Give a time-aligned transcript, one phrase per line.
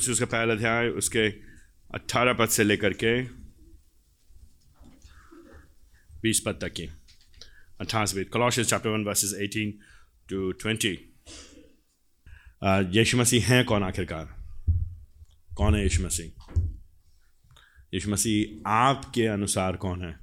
[0.00, 1.30] कुलुसी उसका पहला अध्याय उसके
[1.94, 3.22] अट्ठारह पद से लेकर के
[6.22, 6.82] बीस पद तक की।
[7.80, 9.72] अट्ठाईस chapter 1 verses 18
[10.32, 10.96] to 20
[12.64, 14.36] uh, यीशु मसीह हैं कौन आखिरकार?
[15.56, 16.62] कौन है यीशु मसीह?
[17.94, 20.18] यीशु मसीह आपके अनुसार कौन है?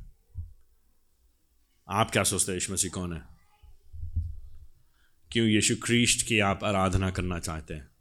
[1.89, 3.21] आप क्या सोचते हैं यीशु मसीह कौन है?
[5.31, 7.96] क्यों यीशु क्रिस्ट की आप आराधना करना चाहते हैं?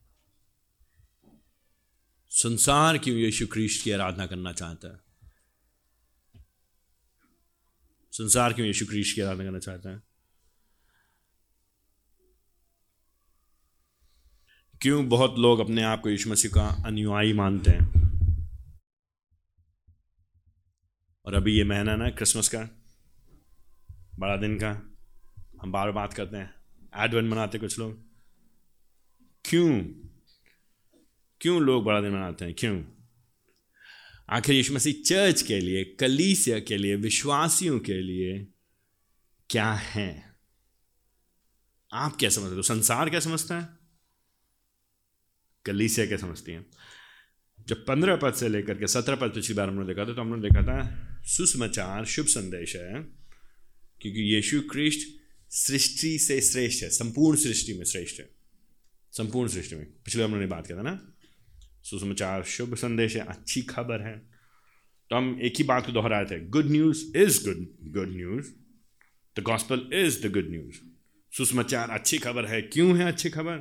[2.39, 5.01] संसार क्यों यीशु क्रिस्ट की आराधना करना चाहता है।
[8.13, 10.03] संसार क्यों यीशु क्रिस्ट की आराधना करना चाहता है।
[14.81, 17.93] क्यों बहुत लोग अपने आप को यीशु मसीह का अनुयायी मानते हैं?
[21.25, 22.69] और अभी ये महीना ना, क्रिसमस का,
[24.19, 24.71] बड़ा दिन का,
[25.63, 26.55] हम बार बात करते हैं।
[26.97, 28.05] एडवेंट मनाते कुछ लोग।
[29.45, 30.06] क्यों?
[31.41, 32.55] क्यों लोग बड़ा दिन मनाते हैं?
[32.55, 32.85] क्यों?
[34.31, 38.47] आखिर यीशु मसीह चर्च के लिए, कलीसिया के लिए, विश्वासियों के लिए
[39.51, 40.37] क्या है?
[41.93, 42.63] आप क्या समझते हो?
[42.63, 43.69] संसार क्या समझता है?
[45.65, 46.67] कलीसिया क्या समझती है?
[47.69, 50.43] जब पंद्रह पद से लेकर के सत्रह पद पिछली बार हमने देखा था तो हमने
[50.43, 52.93] देखा था, सुसमाचार, शुभ संदेश है,
[54.01, 55.09] क्योंकि यीशु क्रिस्ट
[55.51, 58.31] सृष्टि से श्रेष्ठ है, संपूर्ण सृष्टि में श्रेष्ठ है।
[59.13, 61.13] संपूर्ण सृष्टि में। पिछले हमने बात किया था ना?
[61.87, 64.17] सुसमाचार शुभ संदेश है, अच्छी खबर है।
[65.11, 68.47] तो हम एक ही बात को दोहराए थे। Good news is good good news
[69.37, 70.77] the gospel is the good news
[71.33, 73.57] सुसमाचार अच्छी खबर है। क्यों है अच्छी खबर?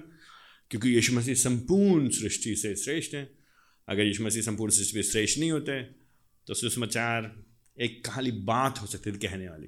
[0.71, 3.29] क्योंकि यीशु मसीह संपूर्ण सृष्टि से श्रेष्ठ है।
[3.87, 5.81] अगर यीशु मसीह संपूर्ण सृष्टि से श्रेष्ठ नहीं होते
[6.47, 7.31] तो सुसमाचार
[7.81, 9.67] एक खाली बात हो सकती थी कहने वाली।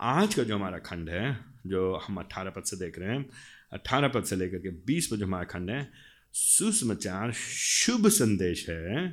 [0.00, 3.24] आज का जो हमारा खंड है, जो हम अट्ठारह पद से देख रहे हैं
[3.72, 9.12] अट्ठारह पद से लेकर के बीस पद जो हमारा खंड है सुसमाचार शुभ संदेश है,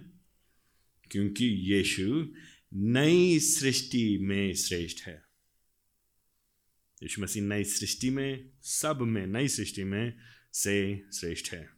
[1.12, 2.34] क्योंकि यीशु
[2.74, 5.24] नई सृष्टि में श्रेष्ठ है।
[7.04, 10.14] यीशु मसीह नई सृष्टि में, सब में, नई सृष्टि में
[10.54, 11.70] से श्रेष्ठ है।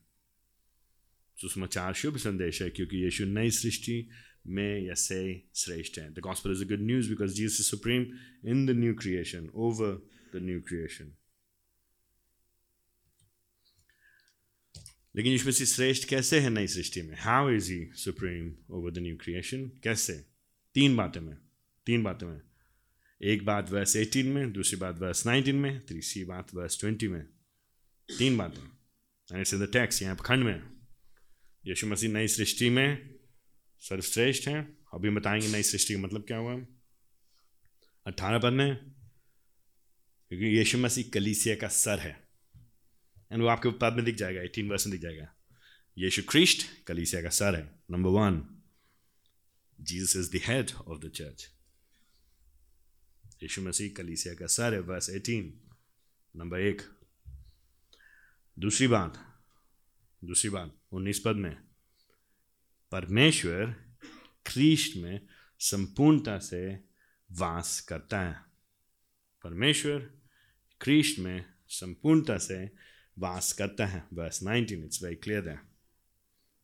[1.42, 4.10] सुसमाचार शुभ संदेश है, क्योंकि यीशु नई सृष्टि
[4.48, 8.02] में या से श्रेष्ठ है। The gospel is a good news because Jesus is supreme
[8.46, 11.16] in the new creation over the new creation
[15.16, 17.16] लेकिन यीशु मसीह श्रेष्ठ कैसे है नई सृष्टि में?
[17.20, 20.26] How is he supreme over the new creation कैसे?
[20.74, 21.38] तीन बातें में
[21.86, 22.42] तीन बातें में
[23.24, 27.24] एक बात वर्स 18 में, दूसरी बात वर्स 19 में, तीसरी बात वर्स 20 में।
[28.18, 28.74] तीन बातें
[29.40, 30.64] इट्स इन द टैक्स यहाँ खंड में।
[31.68, 33.16] यीशु मसीह नई सृष्टि में
[33.80, 36.66] सर्वश्रेष्ठ हैं। अभी बताएँगे नई सृष्टि का मतलब क्या हुआ।
[38.08, 38.76] अट्ठारह पद में,
[40.30, 42.23] क्योंकि यीशु मसीह कलीसिया का सर है।
[43.34, 45.34] एंड वो आपके पद में दिख जाएगा एटीन वर्स दिख जाएगा।
[45.98, 48.62] यीशु क्रिस्ट कलीसिया का सर। है number one
[49.82, 51.52] Jesus is the head of the church
[53.44, 55.62] यीशु मसीह, कलीसिया का सर। है वर्स एटीन
[56.36, 56.82] नंबर एक।
[58.60, 59.30] दूसरी बात
[60.24, 61.58] दूसरी बात, उन्नीस पद में।
[62.92, 63.76] परमेश्वर
[64.46, 65.28] ख्रीष्ट में
[65.60, 66.76] संपूर्णता से
[67.32, 68.42] वास करता है।
[69.44, 70.12] परमेश्वर
[70.82, 72.72] ख्रीष्ट में संपूर्णता से
[73.18, 75.60] वास करता है। Verse nineteen it's very clear है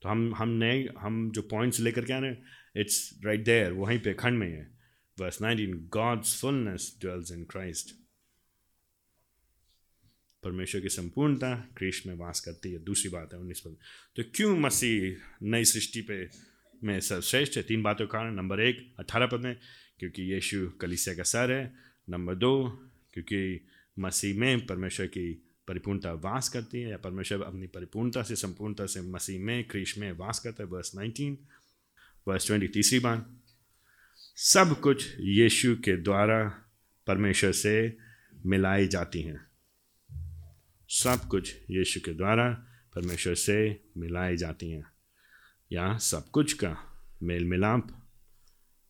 [0.01, 2.43] तो हम हम नए, हम जो पॉइंट्स लेकर के आ रहे हैं
[2.75, 4.67] इट्स राइट देयर वहीं पे, खंड में है
[5.17, 7.95] verse nineteen God's fullness dwells in Christ
[10.43, 13.75] परमेश्वर की संपूर्णता कृष्ण में वास करती है। दूसरी बात है, उन्नीस पद
[14.15, 16.27] तो क्यों मसीह नई सृष्टि पे
[16.81, 17.63] में सर्वश्रेष्ठ है?
[17.63, 19.57] तीन बातों का कारण। नंबर एक अट्ठारह पद में,
[19.99, 21.73] क्योंकि यीशु कलिसिया का सर है।
[22.09, 22.69] नंबर दो,
[23.13, 23.67] क्योंकि
[23.99, 25.27] मसीह में परमेश्वर की
[25.69, 30.11] परिपूर्णता वास करती है, या परमेश्वर अपनी परिपूर्णता से, संपूर्णता से मसीह में, क्रीश में
[30.11, 31.37] वास करता है वर्स नाइनटीन
[32.27, 33.25] वर्स ट्वेंटी तीसरी बार
[34.35, 36.65] सब कुछ यीशु के द्वारा
[37.07, 37.97] परमेश्वर से
[38.45, 39.47] मिलाई जाती हैं।
[40.89, 42.65] सब कुछ यीशु के द्वारा
[42.95, 44.85] परमेश्वर से मिलाई जाती हैं।
[45.71, 48.09] या सब कुछ का मेल मिलाप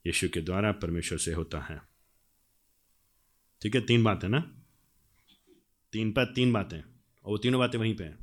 [0.08, 1.82] यीशु के द्वारा परमेश्वर से होता है।
[3.62, 4.59] ठीक है, तीन बात है ना?
[5.92, 8.18] तीन पर तीन बातें, और वो तीनों बातें वहीं पे हैं।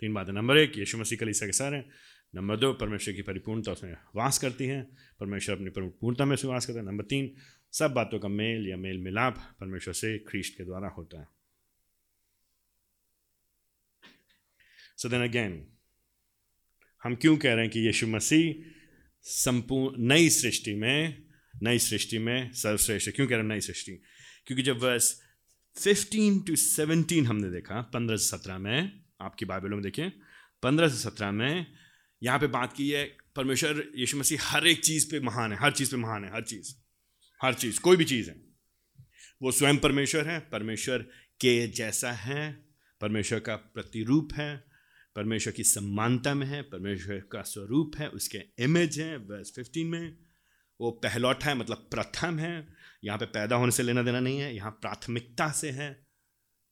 [0.00, 1.88] तीन बातें। नंबर एक, यीशु मसीह कलीसा के सारे।
[2.34, 4.82] नंबर दो, परमेश्वर की परिपूर्णता उसमें वास करती है।
[5.20, 7.34] परमेश्वर अपनी परिपूर्णता में से वास करता है। नंबर तीन,
[7.72, 11.28] सब बातों का मेल या मेल मिलाप परमेश्वर से ख्रीष्ट के द्वारा होता है।
[14.96, 15.72] सो देन अगेन
[17.02, 18.54] हम क्यों कह रहे हैं कि यीशु मसीह
[19.22, 21.22] संपूर्ण, नई सृष्टि में,
[21.62, 24.02] नई सृष्टि में सर्वश्रेष्ठ क्यों कह रहे हैं नई सृष्टि?
[24.46, 25.27] क्योंकि जब वर्स
[25.84, 30.12] 15 टू 17 हमने देखा 15 से 17 में, आपकी बाइबलों में देखिए
[30.62, 31.66] 15 से 17 में
[32.22, 35.72] यहाँ पे बात की है, परमेश्वर यीशु मसीह हर एक चीज़ पे महान है, हर
[35.72, 36.74] चीज़ पे महान है, हर चीज़
[37.42, 38.36] हर चीज़, कोई भी चीज़ है।
[39.42, 40.98] वो स्वयं परमेश्वर है, परमेश्वर
[41.40, 42.64] के जैसा है,
[43.00, 44.64] परमेश्वर का प्रतिरूप है,
[45.16, 50.16] परमेश्वर की समानता में है, परमेश्वर का स्वरूप है, उसके इमेज है वर्स फिफ्टीन में,
[50.80, 54.56] वो पहलौठा है मतलब प्रथम है यहाँ पे पैदा होने से लेना देना नहीं है,
[54.56, 56.06] यहाँ प्राथमिकता से है,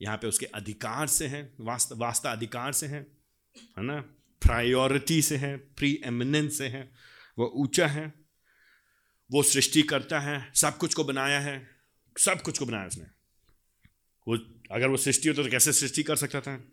[0.02, 3.16] यहाँ पे उसके अधिकार से है, वास्त, वास्ता अधिकार से है
[3.78, 4.00] है ना?
[4.42, 6.92] प्रायोरिटी से है प्री एमिनेंस से है,
[7.38, 8.14] वो ऊँचा है,
[9.32, 11.68] वो सृष्टि करता है, सब कुछ को बनाया है,
[12.18, 13.04] सब कुछ को बनाया उसने।
[14.28, 14.36] वो,
[14.72, 16.72] अगर वो सृष्टि होता तो कैसे सृष्टि कर सकता था?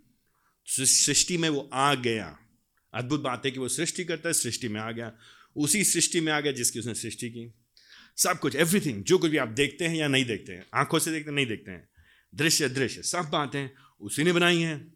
[0.66, 2.40] सृष्टि में वो आ गया।
[2.94, 5.12] अद्भुत बात है कि वो सृष्टि करता है सृष्टि में आ गया।
[5.56, 7.63] उसी सृष्टि में आ गया जिसकी उसने सृष्टि की।
[8.18, 11.12] सब कुछ एवरीथिंग जो कुछ भी आप देखते हैं या नहीं देखते हैं, आँखों से
[11.12, 11.88] देखते नहीं देखते हैं,
[12.34, 13.70] दृश्य दृश्य, सब बातें
[14.02, 14.94] उसी ने बनाई हैं।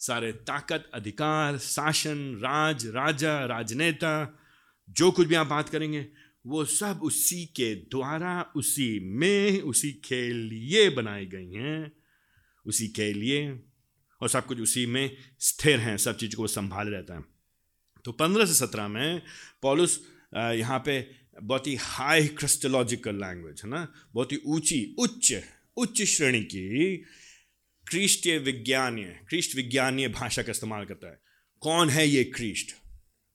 [0.00, 4.38] सारे ताकत, अधिकार, शासन, राज, राजा, राजनेता,
[4.88, 6.06] जो कुछ भी आप बात करेंगे,
[6.46, 11.92] वो सब उसी के द्वारा, उसी में, उसी के लिए बनाई गई हैं,
[12.66, 13.48] उसी के लिए,
[14.20, 17.24] और सब कुछ उसी में स्थिर हैं, सब चीज़ को वो संभाल रहता है।
[18.04, 19.22] तो पंद्रह से सत्रह में,
[19.62, 20.00] पॉलुस
[20.34, 21.00] यहाँ पे
[21.42, 23.92] बहुत ही हाई क्रिस्टोलॉजिकल लैंग्वेज है ना?
[24.14, 25.34] बहुत ही ऊँची, उच्च
[25.76, 26.96] उच्च श्रेणी की
[27.88, 31.20] क्रिस्टीय विज्ञानीय क्रिस्ट विज्ञानीय भाषा का इस्तेमाल करता है।
[31.60, 32.76] कौन है ये क्रिस्ट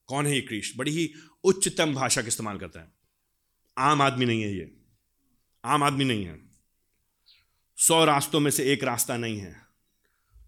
[0.08, 1.14] कौन है ये क्रिस्ट बड़ी ही
[1.44, 2.88] उच्चतम भाषा का इस्तेमाल करता है।
[3.78, 4.78] आम आदमी नहीं है ये।
[5.66, 6.40] आम आदमी नहीं है।
[7.78, 9.62] सौ रास्तों में से एक रास्ता नहीं है।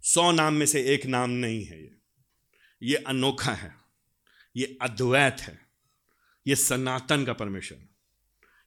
[0.04, 1.96] सौ नाम में से एक नाम नहीं है ये।
[2.84, 3.76] ये अनोखा है।
[4.56, 5.63] ये अद्वैत है।
[6.46, 7.78] ये सनातन का परमेश्वर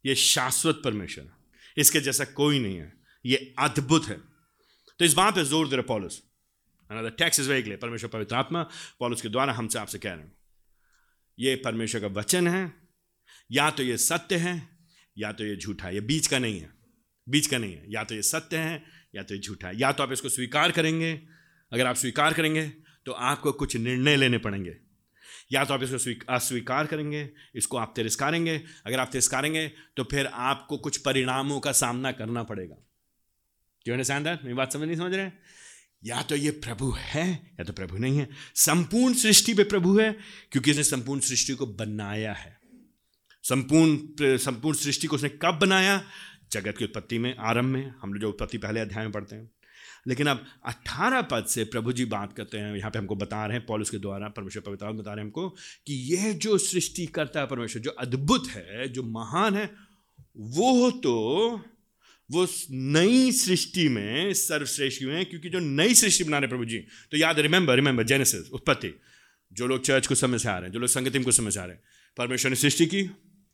[0.05, 1.28] ये शाश्वत परमेश्वर
[1.76, 2.93] इसके जैसा कोई नहीं है।
[3.25, 4.17] ये अद्भुत है।
[5.00, 6.19] तो इस बात पे ज़ोर दे रहे पॉलिस।
[6.90, 8.62] टैक्स इज़ वेरी परमेश्वर पवित्र आत्मा।
[9.00, 10.32] पॉलिस के द्वारा हमसे आपसे कह रहे हैं।
[11.38, 12.73] ये परमेश्वर का वचन है।
[13.50, 14.55] या तो ये सत्य है,
[15.17, 16.70] या तो ये झूठा है। ये बीच का नहीं है।
[17.26, 18.82] बीच का नहीं है। या तो ये सत्य है,
[19.14, 21.12] या तो ये झूठा है। या तो आप इसको स्वीकार करेंगे।
[21.73, 22.69] अगर आप स्वीकार करेंगे
[23.06, 24.76] तो आपको कुछ निर्णय लेने पड़ेंगे।
[25.50, 28.56] या तो आप इसको अस्वीकार करेंगे, इसको आप तिरस्कारेंगे।
[28.87, 29.66] अगर आप तिरस्कारेंगे
[29.96, 32.76] तो फिर आपको कुछ परिणामों का सामना करना पड़ेगा।
[33.87, 35.31] क्यों अंडरस्टैंड दैट मेरी बात समझ नहीं समझ रहे
[36.02, 40.10] या तो ये प्रभु है, या तो प्रभु नहीं है। संपूर्ण सृष्टि पे प्रभु है,
[40.52, 42.56] क्योंकि इसने संपूर्ण सृष्टि को बनाया है।
[43.44, 46.02] संपूर्ण संपूर्ण सृष्टि को उसने कब बनाया?
[46.52, 49.50] जगत की उत्पत्ति में, आरंभ में। हम लोग जो उत्पत्ति पहले अध्याय में पढ़ते हैं।
[50.06, 53.56] लेकिन अब अट्ठारह पद से प्रभु जी बात करते हैं, यहाँ पे हमको बता रहे
[53.56, 55.48] हैं, पॉलिस के द्वारा, परमेश्वर पवित्र बता रहे हैं हमको
[55.86, 59.70] कि यह जो सृष्टि करता है परमेश्वर, जो अद्भुत है, जो महान है,
[60.36, 61.14] वो तो
[62.30, 65.26] वो नई सृष्टि में सर्वश्रेष्ठ हुए हैं?
[65.26, 66.78] क्योंकि जो नई सृष्टि बना रहे प्रभु जी
[67.10, 68.92] तो याद रिमेंबर रिमेंबर जेनेसिस उत्पत्ति,
[69.52, 71.64] जो लोग चर्च को समझ से आ रहे हैं, जो लोग संगतिम को समझ आ
[71.64, 71.82] रहे हैं,
[72.16, 73.10] परमेश्वर ने सृष्टि की,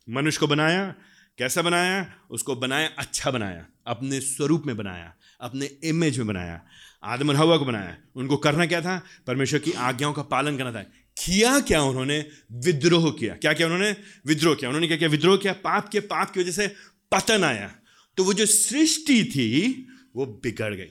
[0.09, 0.95] मनुष्य को बनाया,
[1.39, 2.15] कैसा बनाया?
[2.31, 6.67] उसको बनाया अच्छा बनाया, अपने स्वरूप में बनाया अपने इमेज में बनाया,
[7.05, 9.03] आदम और हवा को बनाया। उनको करना क्या था?
[9.27, 10.83] परमेश्वर की आज्ञाओं का पालन करना था।
[11.25, 12.27] किया क्या उन्होंने?
[12.53, 13.97] विद्रोह किया। क्या क्या उन्होंने?
[14.27, 15.09] विद्रोह किया। उन्होंने क्या किया?
[15.09, 16.69] विद्रोह किया। पाप के पाप की वजह से
[17.13, 17.77] पतन आया।
[18.17, 19.87] तो वो जो सृष्टि थी,
[20.17, 20.91] वो बिगड़ गई।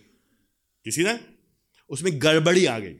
[0.85, 1.19] किसी ना
[1.89, 2.95] उसमें गड़बड़ी आ गई।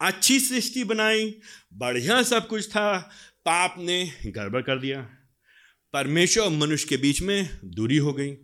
[0.00, 1.40] अच्छी सृष्टि बनाई,
[1.72, 2.98] बढ़िया सब कुछ था,
[3.38, 5.00] पाप ने गड़बड़ कर दिया।
[5.92, 8.36] परमेश्वर और मनुष्य के बीच में दूरी हो गई।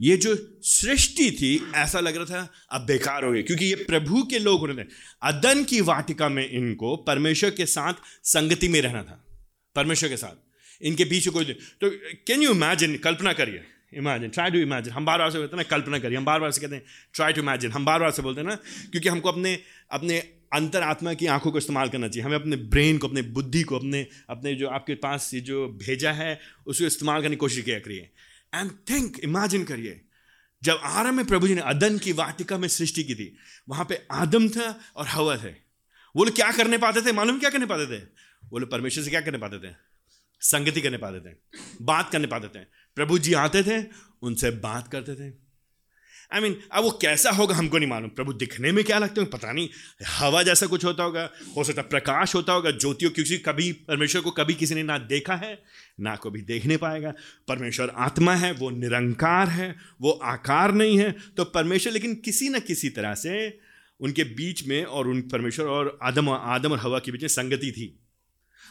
[0.00, 4.22] ये जो सृष्टि थी, ऐसा लग रहा था, अब बेकार हो गई, क्योंकि ये प्रभु
[4.24, 4.86] के लोग होने थे।
[5.22, 7.94] अदन की वाटिका में इनको परमेश्वर के साथ
[8.26, 9.24] संगति में रहना था,
[9.76, 10.46] परमेश्वर के साथ।
[10.80, 11.90] इनके बीच कोई तो
[12.26, 13.62] कैन यू इमेजिन कल्पना करिए
[13.94, 16.40] इमेजिन ट्राई टू इमेजिन हम बार बार से बोलते हैं ना, कल्पना करिए, हम बार
[16.40, 18.54] बार से कहते हैं ट्राई टू इमेजिन हम बार बार से बोलते हैं ना,
[18.90, 19.58] क्योंकि हमको अपने
[19.90, 20.18] अपने
[20.54, 23.78] अंतर आत्मा की आँखों को इस्तेमाल करना चाहिए। हमें अपने ब्रेन को, अपने बुद्धि को,
[23.78, 28.08] अपने अपने जो आपके पास जो भेजा है, उसको इस्तेमाल करने की कोशिश किया करिए।
[28.52, 30.00] एंड थिंक इमेजिन करिए,
[30.62, 33.36] जब आरंभ में प्रभु जी ने अदन की वाटिका में सृष्टि की थी,
[33.68, 35.50] वहाँ पे आदम था और हवा थे।
[36.14, 37.12] वो लोग क्या करने पाते थे?
[37.12, 38.02] मालूम क्या करने पाते थे?
[38.44, 39.74] वो लोग परमेश्वर से क्या करने पाते थे?
[40.40, 41.34] संगति करने पाते थे,
[41.82, 42.64] बात करने पाते थे।
[42.96, 43.84] प्रभु जी आते थे,
[44.22, 45.30] उनसे बात करते थे।
[46.34, 49.30] आई मीन अब वो कैसा होगा, हमको नहीं मालूम। प्रभु दिखने में क्या लगते हैं?
[49.30, 49.68] पता नहीं।
[50.06, 54.22] हवा जैसा कुछ होता होगा, हो सकता है प्रकाश होता होगा, ज्योतियों क्योंकि कभी, परमेश्वर
[54.22, 55.62] को कभी किसी ने ना देखा है,
[56.00, 57.12] ना कभी देखने पाएगा।
[57.48, 62.60] परमेश्वर आत्मा है, वो निरंकार है, वो आकार नहीं है। तो परमेश्वर लेकिन किसी न
[62.60, 63.58] किसी तरह से
[64.00, 67.72] उनके बीच में और उन परमेश्वर और आदम आदम और हवा के बीच में संगति
[67.72, 67.98] थी।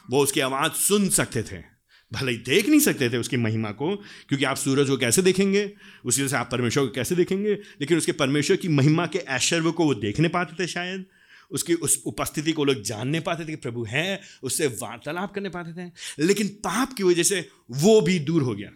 [0.09, 1.76] वो उसकी आवाज़ सुन सकते थे।
[2.13, 5.73] भले ही देख नहीं सकते थे उसकी महिमा को, क्योंकि आप सूरज को कैसे देखेंगे,
[6.05, 9.71] उसी तरह से आप परमेश्वर को कैसे देखेंगे, लेकिन उसके परमेश्वर की महिमा के ऐश्वर्य
[9.71, 11.05] को वो देखने पाते थे शायद।
[11.51, 15.49] उसकी उस उपस्थिति को लोग जान नहीं पाते थे कि प्रभु है, उससे वार्तालाप करने
[15.49, 18.71] पाते थे। लेकिन पाप की वजह से वो भी दूर हो गया।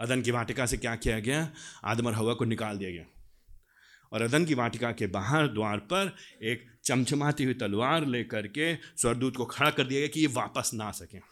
[0.00, 1.52] अदन की वाटिका से क्या किया गया?
[1.84, 3.04] आदम और हवा को निकाल दिया गया।
[4.12, 9.36] और अदन की वाटिका के बाहर द्वार पर एक चमचमाती हुई तलवार लेकर के स्वरदूत
[9.36, 11.31] को खड़ा कर दिया गया कि ये वापस ना सके।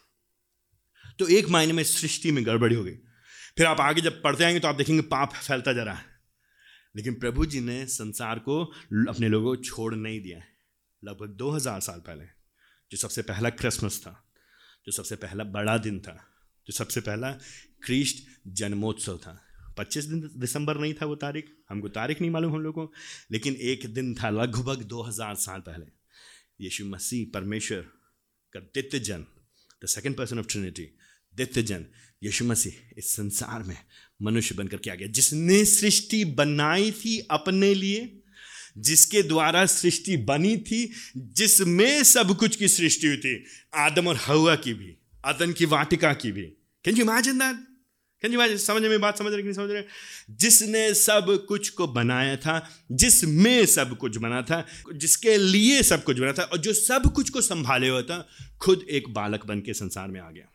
[1.19, 2.95] तो एक मायने में सृष्टि में गड़बड़ी हो गई।
[3.57, 6.05] फिर आप आगे जब पढ़ते आएँगे तो आप देखेंगे पाप फैलता जा रहा है।
[6.95, 8.63] लेकिन प्रभु जी ने संसार को
[9.09, 10.41] अपने लोगों को छोड़ नहीं दिया
[11.03, 12.25] लगभग दो हज़ार साल पहले,
[12.91, 14.11] जो सबसे पहला क्रिसमस था,
[14.85, 16.17] जो सबसे पहला बड़ा दिन था,
[16.67, 17.31] जो सबसे पहला
[17.85, 19.39] क्रिस्ट जन्मोत्सव था।
[19.77, 22.91] पच्चीस दिन दिसंबर नहीं था वो तारीख, हमको तारीख नहीं मालूम हम लोग को,
[23.31, 25.85] लेकिन एक दिन था लगभग दो हज़ार साल पहले।
[26.61, 27.81] यीशु मसीह परमेश्वर
[28.53, 29.25] का दित्य जन
[29.83, 30.97] the second person of Trinity
[31.35, 31.85] दित्य जन
[32.23, 33.77] यीशु मसीह इस संसार में
[34.21, 38.21] मनुष्य बनकर के आ गया। जिसने सृष्टि बनाई थी अपने लिए,
[38.77, 43.45] जिसके द्वारा सृष्टि बनी थी, जिसमें सब कुछ की सृष्टि हुई थी,
[43.75, 46.43] आदम और हवा की भी आदन की वाटिका की भी।
[46.85, 47.70] Can you imagine that
[48.21, 49.83] can you समझ में बात समझ रहे नहीं समझ रहे
[50.29, 56.19] जिसने सब कुछ को बनाया था, जिसमें सब कुछ बना था, जिसके लिए सब कुछ
[56.19, 59.73] बना था, और जो सब कुछ को संभाले हुआ था, खुद एक बालक बन के
[59.73, 60.45] संसार में आ गया।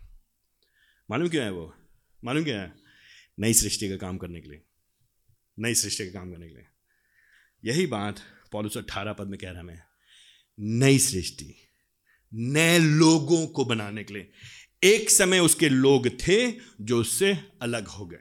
[1.11, 1.75] मालूम क्यों है वो?
[2.25, 2.73] मालूम क्या है?
[3.41, 4.63] नई सृष्टि का काम करने के लिए।
[5.59, 6.67] नई सृष्टि का काम करने के लिए।
[7.65, 8.21] यही बात
[8.53, 9.83] पॉलिस अट्ठारह पद में कह रहा मैं
[10.61, 11.55] नई सृष्टि,
[12.35, 14.31] नए लोगों को बनाने के लिए।
[14.85, 18.19] एक समय उसके लोग थे जो उससे अलग हो गए।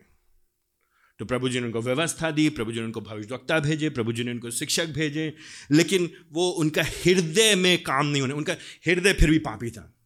[1.20, 4.24] तो प्रभु जी ने उनको व्यवस्था दी, प्रभु जी ने उनको भविष्यवक्ता भेजे, प्रभु जी
[4.24, 5.36] ने उनको शिक्षक भेजे,
[5.72, 8.54] लेकिन वो उनका हृदय में काम नहीं होने, उनका
[8.88, 9.98] हृदय फिर भी पापी था।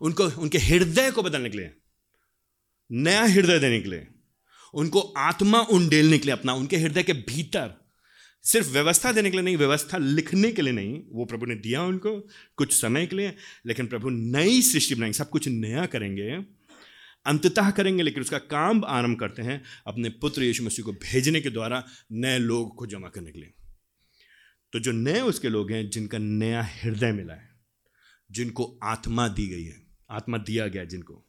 [0.00, 1.74] उनको, उनके हृदय को बदलने के लिए,
[2.92, 4.06] नया हृदय देने के लिए,
[4.74, 7.85] उनको आत्मा उंडेलने के लिए अपना, उनके हृदय के भीतर
[8.46, 11.82] सिर्फ़ व्यवस्था देने के लिए नहीं, व्यवस्था लिखने के लिए नहीं, वो प्रभु ने दिया
[11.82, 13.36] उनको कुछ समय के लिए,
[13.66, 16.30] लेकिन प्रभु नई सृष्टि बनाएँगे, सब कुछ नया करेंगे,
[17.26, 21.50] अंततः करेंगे, लेकिन उसका काम आरंभ करते हैं अपने पुत्र यीशु मसीह को भेजने के
[21.50, 23.52] द्वारा नए लोग को जमा करने के लिए।
[24.72, 27.48] तो जो नए उसके लोग हैं, जिनका नया हृदय मिला है,
[28.30, 31.26] जिनको आत्मा दी गई है, आत्मा दिया गया जिनको,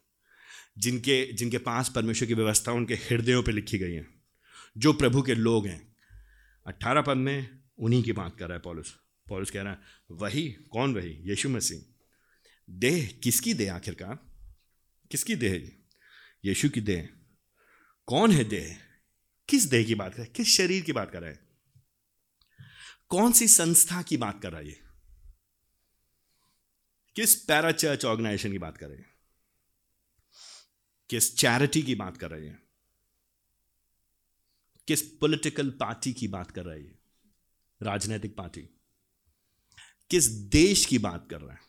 [0.78, 4.06] जिनके जिनके पास परमेश्वर की व्यवस्था उनके हृदयों पर लिखी गई है,
[4.78, 5.87] जो प्रभु के लोग हैं
[6.68, 8.90] अट्ठारह पद में उन्हीं की बात कर रहा है पॉलिस।
[9.28, 9.78] पॉलिस कह रहा है,
[10.10, 11.10] वही, कौन वही?
[11.10, 11.80] यीशु मसीह।
[12.70, 14.18] देह किसकी देह आखिरकार?
[15.10, 15.72] किसकी देह
[16.44, 17.08] यीशु की देह।
[18.06, 18.80] कौन है देह?
[19.48, 20.32] किस देह की बात कर रहा है?
[20.36, 21.48] किस शरीर की बात कर रहा है?
[23.08, 24.80] कौन सी संस्था की बात कर रहा है ये?
[27.16, 29.10] किस पैरा चर्च ऑर्गेनाइजेशन की बात कर रहे हैं
[31.10, 32.67] किस चैरिटी की बात कर रहे हैं
[34.88, 36.98] किस पॉलिटिकल पार्टी की बात कर रहे हैं?
[37.82, 38.60] राजनीतिक पार्टी
[40.10, 41.60] किस देश की बात कर रहा है?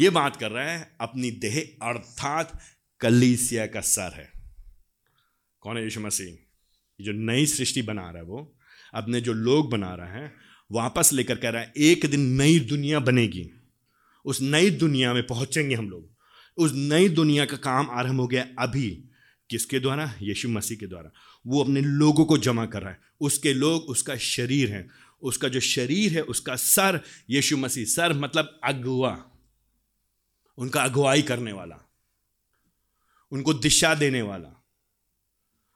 [0.00, 2.62] यह बात कर रहा है अपनी देह अर्थात
[3.00, 4.32] कलीसिया का सर है।
[5.60, 6.36] कौन है यीशु मसीह?
[7.04, 8.58] जो नई सृष्टि बना रहा है वो,
[8.94, 10.34] अपने जो लोग बना रहा है,
[10.72, 13.50] वापस लेकर कह रहा है, एक दिन नई दुनिया बनेगी।
[14.24, 16.16] उस नई दुनिया में पहुँचेंगे हम लोग।
[16.56, 19.09] उस नई दुनिया का काम आरंभ हो गया अभी।
[19.50, 20.14] किसके द्वारा?
[20.22, 21.10] यीशु मसीह के द्वारा।
[21.46, 24.88] वो अपने लोगों को जमा कर रहा है। उसके लोग उसका शरीर है।
[25.22, 29.30] उसका जो शरीर है उसका सर यीशु मसीह। सर मतलब अगुआ।
[30.58, 31.92] उनका अगुवाई करने वाला।
[33.32, 34.66] उनको दिशा देने वाला।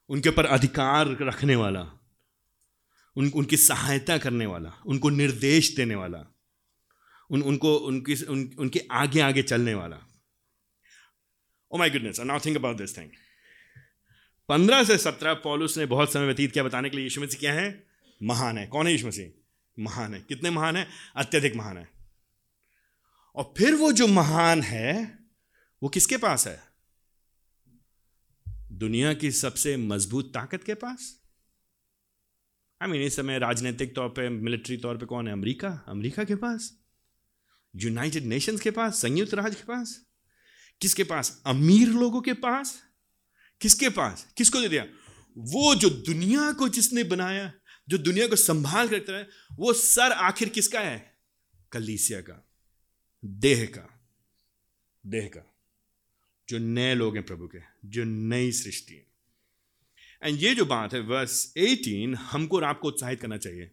[0.08, 1.92] उनके ऊपर अधिकार रखने वाला।
[3.16, 6.34] उन उनकी सहायता करने वाला। उनको निर्देश देने वाला।
[7.30, 9.98] उन उनको उनकी उन, उनके आगे आगे चलने वाला।
[11.70, 13.10] ओ my goodness I now think about this thing
[14.48, 17.52] पंद्रह से सत्रह पॉलुस ने बहुत समय व्यतीत किया बताने के लिए यीशु मसीह क्या
[17.52, 17.86] है?
[18.22, 19.30] महान है। कौन है यीशु मसीह?
[19.78, 20.88] महान है। कितने महान है?
[21.16, 21.88] अत्यधिक महान है।
[23.34, 25.18] और फिर वो जो महान है,
[25.82, 26.62] वो किसके पास है?
[28.72, 31.20] दुनिया की सबसे मज़बूत ताकत के पास?
[32.82, 35.32] आई मीन इस समय राजनीतिक तौर पे मिलिट्री तौर पे कौन है?
[35.32, 36.78] अमेरिका। अमेरिका के पास?
[37.76, 39.02] यूनाइटेड नेशंस के पास?
[39.02, 40.06] संयुक्त राज्य के पास?
[40.80, 41.42] किसके पास?
[41.46, 42.83] अमीर लोगों के पास?
[43.60, 44.32] किसके पास?
[44.36, 44.86] किसको दे दिया?
[45.38, 47.52] वो जो दुनिया को जिसने बनाया,
[47.88, 51.18] जो दुनिया को संभाल कर रखता है, वो सर आखिर किसका है?
[51.72, 52.48] कलीसिया का।
[53.24, 54.10] देह का।
[55.06, 55.56] देह का।
[56.48, 59.06] जो नए लोग हैं प्रभु के, जो नई सृष्टि है।
[60.22, 63.70] एंड ये जो बात है वर्स 18 हमको और आपको उत्साहित करना चाहिए।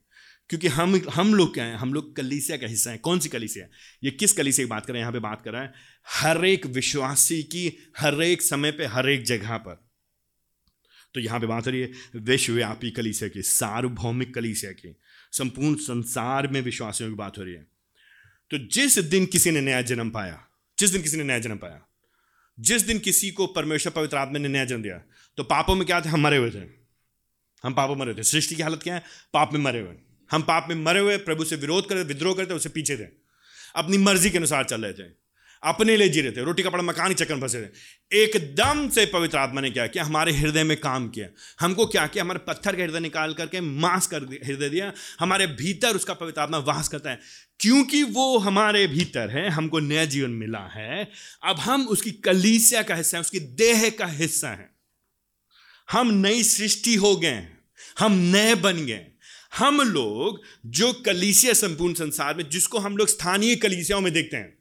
[0.52, 1.76] क्योंकि हम हम लोग क्या हैं?
[1.76, 3.66] हम लोग कलीसिया का हिस्सा हैं। कौन सी कलीसिया
[4.04, 5.74] ये किस कलीसिया की बात कर यहाँ पे बात कर रहा है।
[6.08, 9.80] हर एक विश्वासी की, हर एक समय पे, हर एक जगह पर।
[11.14, 14.96] तो यहाँ पे बात हो रही है विश्वव्यापी कलीसिया की, सार्वभौमिक कलीसिया की,
[15.32, 17.66] संपूर्ण संसार में विश्वासियों की बात हो रही है।
[18.52, 20.46] तो जिस दिन किसी ने नया जन्म पाया,
[20.80, 21.82] जिस दिन किसी ने नया जन्म पाया,
[22.60, 25.02] जिस दिन किसी को परमेश्वर पवित्र आत्मा ने नया जन्म दिया
[25.38, 26.10] तो पापों में क्या थे?
[26.10, 26.64] हम मरे हुए थे।
[27.64, 29.04] हम पापों में मरे थे। सृष्टि की हालत क्या है?
[29.34, 29.96] पाप में मरे हुए।
[30.32, 33.08] हम पाप में मरे हुए, प्रभु से विरोध करते, विद्रोह करते उससे पीछे थे
[33.76, 35.22] अपनी मर्ज़ी के अनुसार चल रहे थे।
[35.64, 37.68] अपने लिए जी रहे थे। रोटी कपड़ा मकान चक्कर फंसे थे।
[38.18, 40.04] एकदम से पवित्र आत्मा ने क्या किया?
[40.04, 41.28] हमारे हृदय में काम किया।
[41.60, 42.24] हमको क्या किया?
[42.24, 46.58] हमारे पत्थर का हृदय निकाल करके मांस कर हृदय दिया। हमारे भीतर उसका पवित्र आत्मा
[46.58, 47.20] वास करता है।
[47.60, 51.12] क्योंकि वो हमारे भीतर है, हमको नया जीवन मिला है।
[51.44, 54.70] अब हम उसकी कलीसिया का हिस्सा है, उसकी देह का हिस्सा है।
[55.92, 57.48] हम नई सृष्टि हो गए
[58.00, 59.11] हम नए बन गए
[59.54, 64.58] हम लोग जो कलीसिया संपूर्ण संसार में, जिसको हम लोग स्थानीय कलीसियाओं में देखते हैं,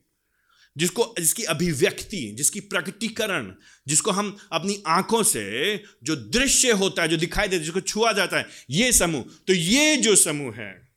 [0.77, 3.53] जिसको, जिसकी अभिव्यक्ति, जिसकी प्रकटीकरण,
[3.89, 8.13] जिसको हम अपनी आँखों से जो दृश्य होता है, जो दिखाई देता है, जिसको छुआ
[8.13, 10.89] जाता है, ये समूह तो ये जो समूह है,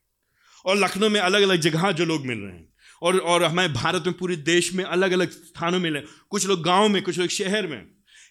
[0.65, 2.67] और लखनऊ में अलग अलग जगह जो लोग मिल रहे हैं,
[3.01, 6.63] और और हमारे भारत में, पूरे देश में अलग अलग स्थानों में मिले कुछ लोग
[6.63, 7.81] गाँव में, कुछ लोग शहर में,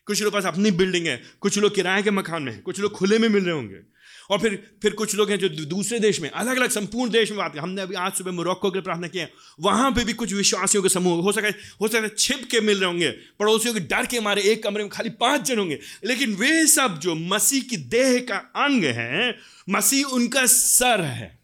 [0.06, 3.18] कुछ लोग पास अपनी बिल्डिंग है, कुछ लोग किराए के मकान में कुछ लोग खुले
[3.18, 3.91] में मिल रहे होंगे।
[4.32, 7.38] और फिर फिर कुछ लोग हैं जो दूसरे देश में अलग अलग संपूर्ण देश में
[7.38, 9.26] बात हमने अभी आज सुबह मोरक्को के लिए प्रार्थना किया
[9.60, 12.78] वहाँ पे भी कुछ विश्वासियों के समूह, हो सके, हो सकता है छिप के मिल
[12.78, 16.34] रहे होंगे, पड़ोसियों के डर के मारे एक कमरे में खाली पाँच जन होंगे, लेकिन
[16.34, 19.34] वे सब जो मसीह की देह का अंग है,
[19.70, 21.38] मसीह उनका सर है,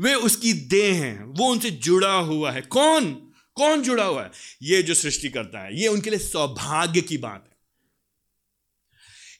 [0.00, 3.12] वे उसकी देह हैं, वो उनसे जुड़ा हुआ है, कौन
[3.56, 4.30] कौन जुड़ा हुआ है?
[4.62, 7.56] ये जो सृष्टि करता है, ये उनके लिए सौभाग्य की बात है।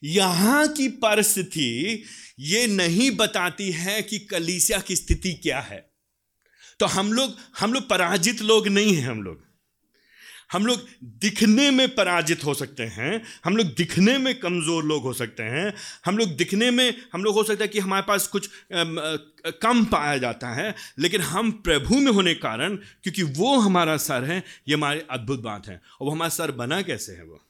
[0.02, 2.02] यहाँ की परिस्थिति
[2.38, 5.84] ये नहीं बताती है कि कलीसिया की स्थिति क्या है।
[6.80, 9.46] तो हम लोग हम लोग पराजित लोग नहीं हैं हम लोग।
[10.52, 10.84] हम लोग
[11.20, 15.72] दिखने में पराजित हो सकते हैं, हम लोग दिखने में कमज़ोर लोग हो सकते हैं,
[16.06, 18.48] हम लोग दिखने में, हम लोग हो सकता है कि हमारे पास कुछ
[19.62, 24.24] कम पाया जाता है, लेकिन हम प्रभु में होने के कारण, क्योंकि वो हमारा सर
[24.24, 27.40] है, ये हमारी अद्भुत बात है। और वो हमारा सर बना कैसे है वो?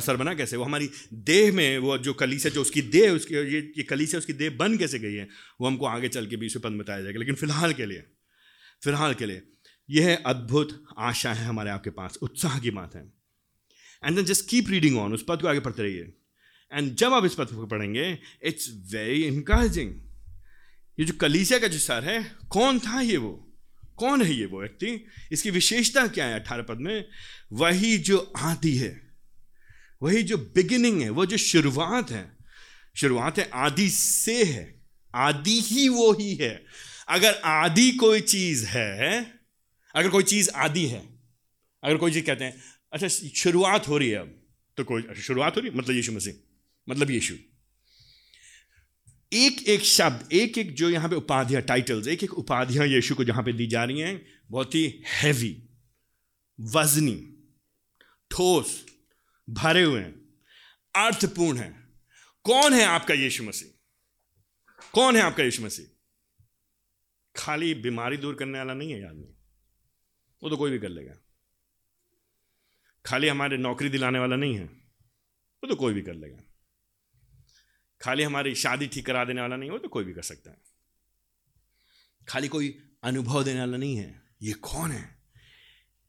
[0.00, 0.56] सर बना कैसे?
[0.56, 4.06] वो हमारी देह में, वो जो कली से जो उसकी देह, उसकी, ये ये कली
[4.06, 5.28] से उसकी देह बन कैसे गई है,
[5.60, 8.04] वो हमको आगे चल के बीस पद बताया जाएगा। लेकिन फ़िलहाल के लिए,
[8.84, 9.42] फ़िलहाल के लिए,
[9.90, 13.12] यह अद्भुत आशा है हमारे आपके पास, उत्साह की बात है।
[14.04, 16.12] And then just keep reading on उस पद को आगे पढ़ते रहिए।
[16.72, 19.94] एंड जब आप इस पद को पढ़ेंगे इट्स वेरी इनकरेजिंग
[21.00, 23.44] ये जो कलीसिया का जो सर है, कौन था ये वो?
[23.96, 25.04] कौन है ये वो व्यक्ति?
[25.32, 27.08] इसकी विशेषता क्या है अठारह पद में?
[27.52, 29.07] वही जो आती है।
[30.02, 32.26] वही जो बिगिनिंग है, वो जो शुरुआत है
[32.96, 34.64] शुरुआत है आदि से है,
[35.14, 36.64] आदि ही वो ही है।
[37.08, 39.20] अगर आदि कोई चीज़ है,
[39.94, 41.02] अगर कोई चीज़ आदि है,
[41.82, 44.34] अगर कोई चीज़ कहते हैं अच्छा शुरुआत हो रही है अब
[44.78, 46.34] तो कोई अच्छा शुरुआत हो रही है मतलब यीशु मसीह
[46.88, 47.34] मतलब यीशु।
[49.32, 53.24] एक एक शब्द, एक एक जो यहाँ पे उपाधियाँ टाइटल्स एक एक उपाधियाँ यीशु को
[53.24, 55.50] जहाँ पे दी जा रही हैं, बहुत ही हैवी
[56.58, 57.16] वजनी,
[58.30, 58.84] ठोस
[59.48, 60.14] भरे हुए हैं।
[60.94, 61.88] अर्थपूर्ण है।
[62.44, 63.68] कौन है आपका यीशु मसीह?
[64.92, 65.86] कौन है आपका यीशु मसीह?
[67.36, 69.34] खाली बीमारी दूर करने वाला नहीं है, याद आदमी
[70.42, 71.14] वो तो कोई भी कर लेगा।
[73.06, 76.42] खाली हमारे नौकरी दिलाने वाला नहीं है, वो तो कोई भी कर लेगा।
[78.00, 80.50] खाली हमारी शादी ठीक करा देने वाला नहीं है, वो तो कोई भी कर सकता
[80.50, 80.62] है।
[82.28, 85.17] खाली कोई अनुभव देने वाला नहीं है, ये कौन है?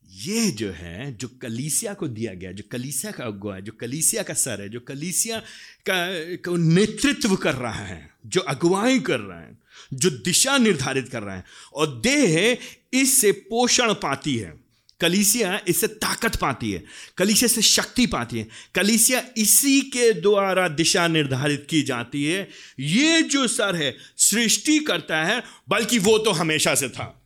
[0.10, 4.24] ये जो है जो कलीसिया को दिया गया जो कलीसिया का अगुआ है जो कलीसिया
[4.24, 5.96] का सर है जो कलीसिया का,
[6.36, 9.58] का नेतृत्व कर रहा है जो अगुवाई कर रहा है
[9.94, 11.44] जो दिशा निर्धारित कर रहा है
[11.74, 12.58] और देह
[12.94, 14.54] इससे पोषण पाती है।
[15.02, 16.84] कलीसिया इससे ताकत पाती है
[17.18, 23.22] कलीसिया से शक्ति पाती है कलीसिया इसी के द्वारा दिशा निर्धारित की जाती है। ये
[23.22, 27.22] जो सर है सृष्टि करता है बल्कि वो तो हमेशा से था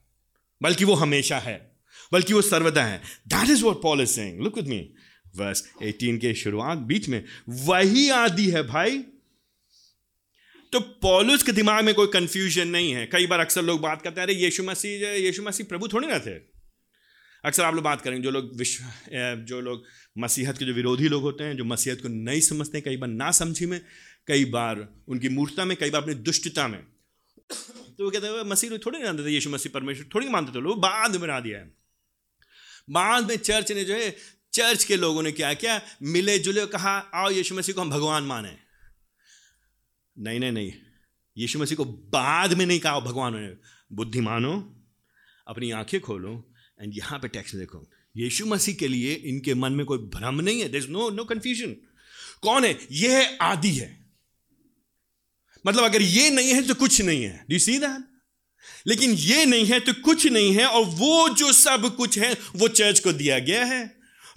[0.61, 1.72] बल्कि वो हमेशा है।
[2.13, 4.93] बल्कि वो सर्वदा है। That is what Paul look with me
[5.35, 9.03] verse 18 के शुरुआत बीच में, वही आदि है भाई।
[10.71, 14.21] तो पॉलुस के दिमाग में कोई कंफ्यूजन नहीं है। कई बार अक्सर लोग बात करते
[14.21, 16.53] हैं, अरे, यीशु मसीह यीशु मसीह प्रभु थोड़ी ना थे?
[17.45, 18.83] अक्सर आप लोग बात करेंगे, जो लोग विश्व
[19.47, 19.83] जो लोग
[20.17, 23.31] मसीहत के जो विरोधी लोग होते हैं, जो मसीहत को नहीं समझते कई बार ना
[23.31, 23.81] समझी में,
[24.27, 26.83] कई बार उनकी मूर्ता में, कई बार अपनी दुष्टता में।
[27.97, 30.61] तो वो कहते हैं मसीह थोड़ी नहीं जानते थे, यीशु मसीह परमेश्वर थोड़ी मानते थे
[30.61, 31.82] लोग बाद में बना दिया है।
[32.89, 34.15] बाद में चर्च ने जो है,
[34.53, 35.81] चर्च के लोगों ने क्या किया?
[36.01, 38.57] मिले जुले कहा, आओ यीशु मसीह को हम भगवान माने।
[40.19, 40.73] नहीं नहीं नहीं।
[41.37, 43.55] यीशु मसीह को बाद में नहीं कहा भगवान ने
[43.95, 44.83] बुद्धिमानो
[45.47, 49.85] अपनी आँखें खोलो एंड यहाँ पे टेक्स्ट देखो। यीशु मसीह के लिए इनके मन में
[49.85, 51.75] कोई भ्रम नहीं है। देर नो नो कंफ्यूजन
[52.41, 52.79] कौन है?
[52.91, 54.05] यह आदि है।
[55.67, 58.12] मतलब अगर ये नहीं है तो कुछ नहीं है। डू सी दैट
[58.87, 62.67] लेकिन ये नहीं है तो कुछ नहीं है और वो जो सब कुछ है, वो
[62.67, 63.87] चर्च को दिया गया है।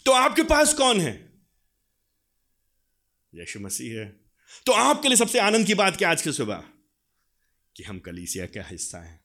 [0.05, 1.33] तो आपके पास कौन है?
[3.35, 4.21] यीशु मसीह है।
[4.67, 6.65] तो आपके लिए सबसे आनंद की बात क्या आज की सुबह?
[7.77, 9.25] कि हम कलीसिया का हिस्सा हैं।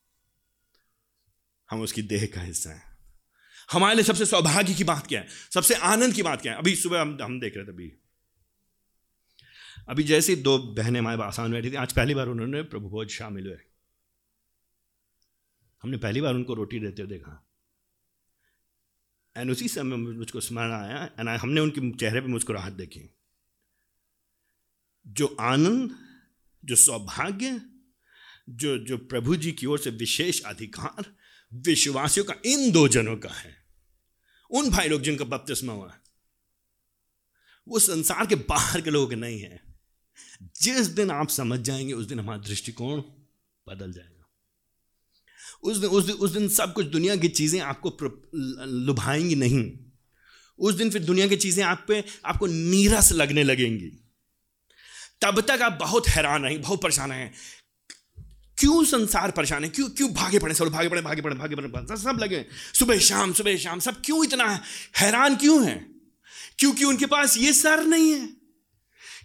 [1.71, 2.97] हम उसकी देह का हिस्सा हैं।
[3.71, 5.27] हमारे लिए सबसे सौभाग्य की बात क्या है?
[5.53, 6.59] सबसे आनंद की बात क्या है?
[6.59, 7.93] अभी सुबह हम हम देख रहे थे अभी।
[9.89, 13.47] अभी जैसे दो बहनें हमारे आसान बैठी थी, आज पहली बार उन्होंने प्रभु भोज शामिल
[13.47, 13.70] हुए।
[15.83, 17.47] हमने पहली बार उनको रोटी देते हुए देखा।
[19.37, 23.15] एंड उसी समय मुझको स्मरण आया एंड हमने उनके चेहरे पे मुस्कुराहट देखी।
[25.07, 25.95] जो आनंद,
[26.65, 27.61] जो सौभाग्य,
[28.49, 31.15] जो जो प्रभु जी की ओर से विशेष अधिकार,
[31.53, 33.65] विश्वासियों का, इन दो जनों का है।
[34.49, 35.97] उन भाई लोग जिनका बपतिस्मा हुआ,
[37.67, 39.63] वो संसार के बाहर के लोग नहीं है।
[40.61, 43.01] जिस दिन आप समझ जाएँगे, उस दिन हमारा दृष्टिकोण
[43.67, 44.20] बदल जाएगा।
[45.63, 47.97] उस दिन उस दिन उस दिन सब कुछ दुनिया की चीज़ें आपको
[48.65, 49.71] लुभाएँगी नहीं।
[50.59, 53.91] उस दिन फिर दुनिया की चीज़ें आप पे, आपको नीरस लगने लगेंगी।
[55.21, 57.33] तब तक आप बहुत हैरान रहेंगे बहुत परेशान हैं।
[58.57, 59.69] क्यों संसार परेशान है?
[59.69, 63.33] क्यों क्यों भागे पड़े सब भागे पड़े भागे पड़े भागे पड़े सब लगे सुबह शाम
[63.33, 64.61] सुबह शाम, सब क्यों इतना है?
[64.97, 65.85] हैरान क्यों है?
[66.59, 68.27] क्योंकि उनके पास ये सर नहीं है।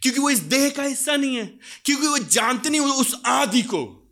[0.03, 4.06] क्योंकि वो इस देह का हिस्सा नहीं है। क्योंकि वो जानते नहीं उस आदि को।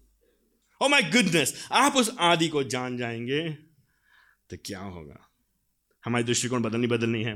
[0.80, 3.48] ओ माय गुडनेस आप उस आदि को जान जाएँगे
[4.50, 5.20] तो क्या होगा?
[6.04, 7.32] हमारी दृष्टिकोण बदलनी बदलनी है।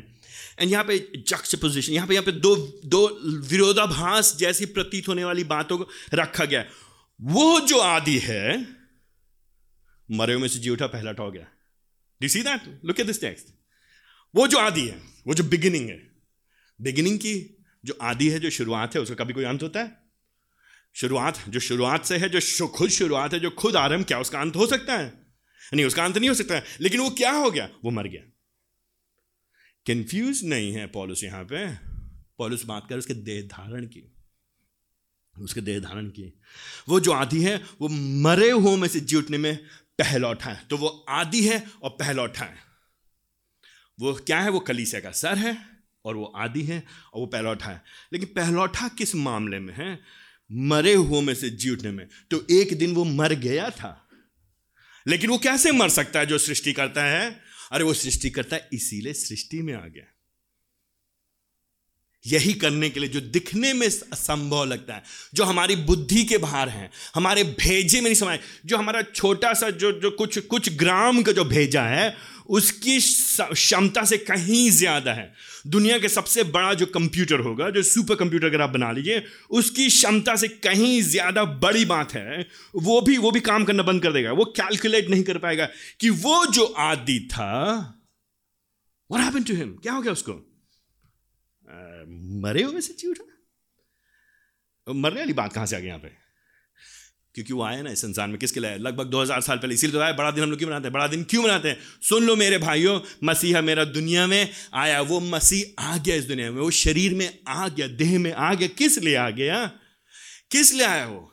[0.59, 0.99] एंड यहाँ पे
[1.29, 3.07] जक्स पोजिशन यहाँ पे यहाँ पे दो दो
[3.49, 6.65] विरोधाभास जैसी प्रतीत होने वाली बातों को रखा गया।
[7.21, 8.59] वो जो आदि है
[10.09, 11.47] मरे में से जी उठा, पहला ठो गया।
[12.21, 13.55] डी सी that look at this text
[14.35, 16.01] वो जो आदि है, वो जो बिगिनिंग है।
[16.81, 17.35] बिगिनिंग की
[17.85, 20.08] जो आदि है, जो शुरुआत है, उसका कभी कोई अंत होता है?
[21.01, 24.57] शुरुआत, जो शुरुआत से है, जो खुद शुरुआत है, जो खुद आरंभ क्या, उसका अंत
[24.57, 25.27] हो सकता है?
[25.75, 27.69] नहीं, उसका अंत नहीं हो सकता है, लेकिन वो क्या हो गया?
[27.85, 28.23] वो मर गया।
[29.87, 31.67] कंफ्यूज नहीं है पॉलिस यहाँ पे।
[32.39, 34.15] पॉलिस बात कर, उसके देह धारण की।
[35.41, 36.41] उसके देह धारण की।
[36.89, 37.89] वो जो आदि है, वो
[38.23, 39.57] मरे हुए में से जी उठने में
[39.99, 42.59] पहलौठा है तो वो आदि है और पहलौठा है
[44.01, 44.51] वो क्या है?
[44.51, 45.57] वो कलीसिया का सर है
[46.05, 46.79] और वो आदि है
[47.15, 47.83] और वो पहलौठा है
[48.13, 50.01] लेकिन पहलौठा किस मामले में है?
[50.53, 54.09] मरे हुए में से जी उठने में। तो एक दिन वो मर गया था।
[55.09, 57.41] लेकिन वो कैसे मर सकता है जो सृष्टि करता है?
[57.73, 60.15] अरे वो सृष्टि करता है इसीलिए सृष्टि में आ गया।
[62.27, 65.03] यही करने के लिए जो दिखने में असंभव लगता है,
[65.35, 69.71] जो हमारी बुद्धि के बाहर है, हमारे भेजे में नहीं समाये, जो हमारा छोटा सा
[69.71, 72.17] जो जो कुछ कुछ ग्राम का जो भेजा है
[72.49, 75.33] उसकी क्षमता से कहीं ज़्यादा है।
[75.67, 79.89] दुनिया के सबसे बड़ा जो कंप्यूटर होगा जो सुपर कंप्यूटर अगर आप बना लीजिए उसकी
[79.89, 84.13] क्षमता से कहीं ज़्यादा बड़ी बात है वो भी वो भी काम करना बंद कर
[84.13, 85.69] देगा। वो कैलकुलेट नहीं कर पाएगा
[86.01, 87.55] कि वो जो आदि था
[89.11, 89.69] वट happened to him?
[89.83, 90.33] क्या हो गया उसको?
[90.33, 91.77] आ,
[92.43, 93.25] मरे हुए से जी उठा?
[94.87, 96.28] मरने वाली बात कहाँ से आ गई यहाँ पे?
[97.39, 100.01] क्योंकि वो आया ना इस संसार में, किसके लिए लगभग 2000 साल पहले, इसीलिए तो
[100.01, 100.93] आया बड़ा दिन हम लोग क्यों मनाते हैं?
[100.93, 101.79] बड़ा दिन क्यों मनाते हैं?
[102.03, 106.51] सुन लो मेरे भाइयों, मसीहा मेरा दुनिया में, आया वो मसीह आ गया इस दुनिया
[106.51, 109.67] में, वो शरीर में आ गया, देह में आ गया, किस लिए आ गया?
[110.51, 111.33] किस लिए आया वो?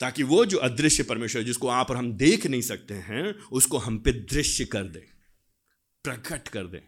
[0.00, 3.98] ताकि वो जो अदृश्य परमेश्वर जिसको आप और हम देख नहीं सकते हैं, उसको हम
[3.98, 5.04] पे दृश्य कर दे,
[6.04, 6.82] प्रकट कर दे।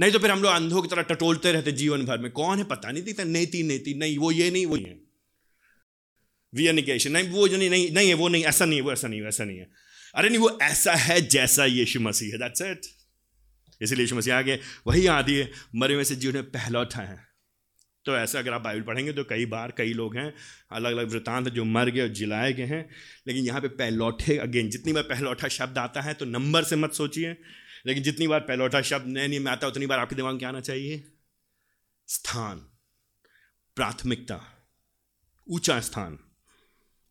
[0.00, 2.64] नहीं तो फिर हम लोग अंधों की तरह टटोलते रहते जीवन भर में। कौन है?
[2.64, 4.76] पता नहीं दिखता नेति नहीं, वो ये नहीं, वो
[6.56, 8.92] है वियनिकेशन नहीं, वो जो नहीं नहीं नहीं है, वो नहीं, ऐसा नहीं है, वो
[8.92, 9.68] ऐसा नहीं है, ऐसा नहीं है।
[10.14, 12.94] अरे नहीं, वो ऐसा है जैसा यीशु मसीह है दैट्स इट
[13.80, 17.24] इसलिए यीशु मसीह आगे, वही आदि है, मरे में से जीवन में पहला उठा है।
[18.04, 20.32] तो ऐसा अगर आप बाइबल पढ़ेंगे तो कई बार कई लोग हैं
[20.72, 22.88] अलग अलग वृतांत जो मर गए और जिलाए गए हैं,
[23.26, 26.92] लेकिन यहाँ पे पहलौठे अगेन जितनी बार पहलौठा शब्द आता है तो नंबर से मत
[26.92, 27.36] सोचिए,
[27.86, 30.60] लेकिन जितनी बार पहलौठा शब्द नए नहीं में आता उतनी बार आपके दिमाग क्या आना
[30.60, 31.02] चाहिए।
[32.08, 32.58] स्थान,
[33.76, 34.40] प्राथमिकता,
[35.46, 36.18] ऊँचा स्थान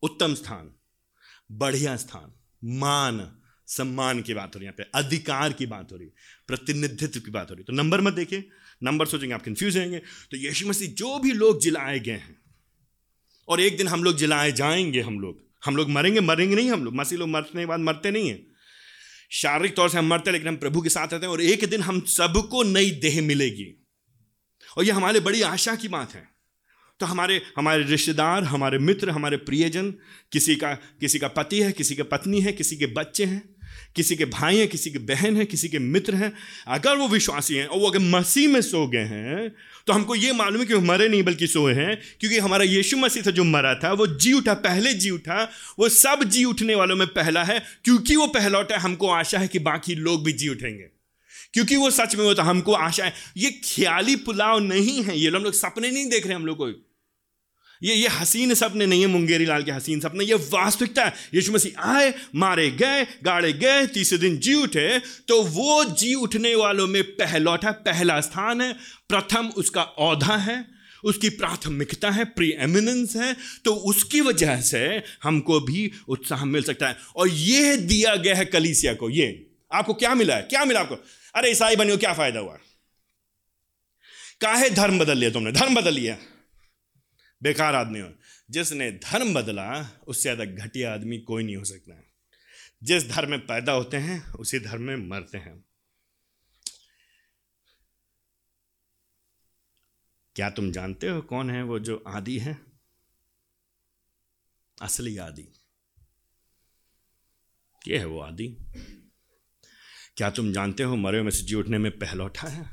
[0.06, 0.70] उत्तम स्थान,
[1.52, 2.32] बढ़िया स्थान,
[2.64, 3.20] मान,
[3.68, 6.12] सम्मान की बात हो रही है यहाँ पे, अधिकार की बात हो रही है,
[6.46, 8.48] प्रतिनिधित्व की बात हो रही है। तो नंबर मत देखिए,
[8.82, 9.98] नंबर सोचेंगे, आप कंफ्यूज होंगे
[10.30, 12.36] तो यीशु मसीह जो भी लोग जिलाए गए हैं,
[13.48, 16.84] और एक दिन हम लोग जिलाए जाएँगे, हम लोग हम लोग मरेंगे मरेंगे नहीं हम
[16.84, 18.46] लोग, मसीह लोग मरने के बाद मरते नहीं हैं।
[19.30, 21.64] शारीरिक तौर से हम मरते हैं, लेकिन हम प्रभु के साथ रहते हैं, और एक
[21.64, 23.86] दिन हम सबको नई देह मिलेगी।
[24.76, 26.35] और ये हमारे बड़ी आशा की बात है।
[27.00, 29.90] तो हमारे हमारे रिश्तेदार, हमारे मित्र, हमारे प्रियजन,
[30.32, 33.42] किसी का किसी का पति है, किसी की पत्नी है, किसी के बच्चे हैं,
[33.96, 36.32] किसी के भाई हैं, किसी के बहन हैं, किसी के मित्र हैं,
[36.68, 39.48] अगर वो विश्वासी हैं और वो अगर मसीह में सो गए हैं
[39.86, 42.96] तो हमको ये मालूम है कि वो मरे नहीं बल्कि सोए हैं, क्योंकि हमारा यीशु
[42.96, 46.74] मसीह था जो मरा था, वो जी उठा, पहले जी उठा, वो सब जी उठने
[46.74, 50.32] वालों में पहला है, क्योंकि वो पहला उठा हमको आशा है कि बाकी लोग भी
[50.32, 50.84] जी उठेंगे।
[51.54, 55.52] क्योंकि वो सच में होता हमको आशा है। ये ख्याली पुलाव नहीं है, ये लोग
[55.52, 56.68] सपने नहीं देख रहे हम लोग को
[57.82, 61.52] ये ये हसीन सपने नहीं है मुंगेरी लाल के हसीन सपने, ये वास्तविकता है। यीशु
[61.52, 66.86] मसीह आए, मारे गए, गाड़े गए, तीसरे दिन जी उठे तो वो जी उठने वालों
[66.86, 68.72] में पहलौठा पहला स्थान है।
[69.08, 70.64] प्रथम उसका औधा है,
[71.04, 76.88] उसकी प्राथमिकता है प्री एमिनेंस है तो उसकी वजह से हमको भी उत्साह मिल सकता
[76.88, 80.42] है। और ये दिया गया है कलीसिया को, ये, आपको क्या मिला है?
[80.42, 80.96] क्या मिला आपको?
[81.34, 82.58] अरे, ईसाई बनियो, क्या फ़ायदा हुआ?
[84.40, 85.52] काहे धर्म बदल लिया तुमने?
[85.52, 86.16] धर्म बदल लिया।
[87.42, 88.08] बेकार आदमी हो।
[88.50, 92.04] जिसने धर्म बदला, उससे ज़्यादा घटिया आदमी कोई नहीं हो सकता। है
[92.82, 95.64] जिस धर्म में पैदा होते हैं, उसी धर्म में मरते हैं।
[100.36, 102.58] क्या तुम जानते हो कौन है वो जो आदि है?
[104.82, 105.52] असली आदि।
[107.88, 108.48] ये है वो आदि।
[110.16, 112.70] क्या तुम जानते हो मरे में से जी उठने में पहलौठा है?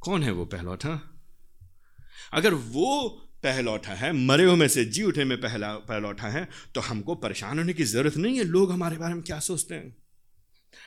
[0.00, 1.13] कौन है वो पहलौठा?
[2.34, 3.08] अगर वो
[3.44, 7.58] पहलौठा है, मरे हुए में से जी उठे में पहला पहलौठा है तो हमको परेशान
[7.58, 9.96] होने की ज़रूरत नहीं है। लोग हमारे बारे में क्या सोचते हैं?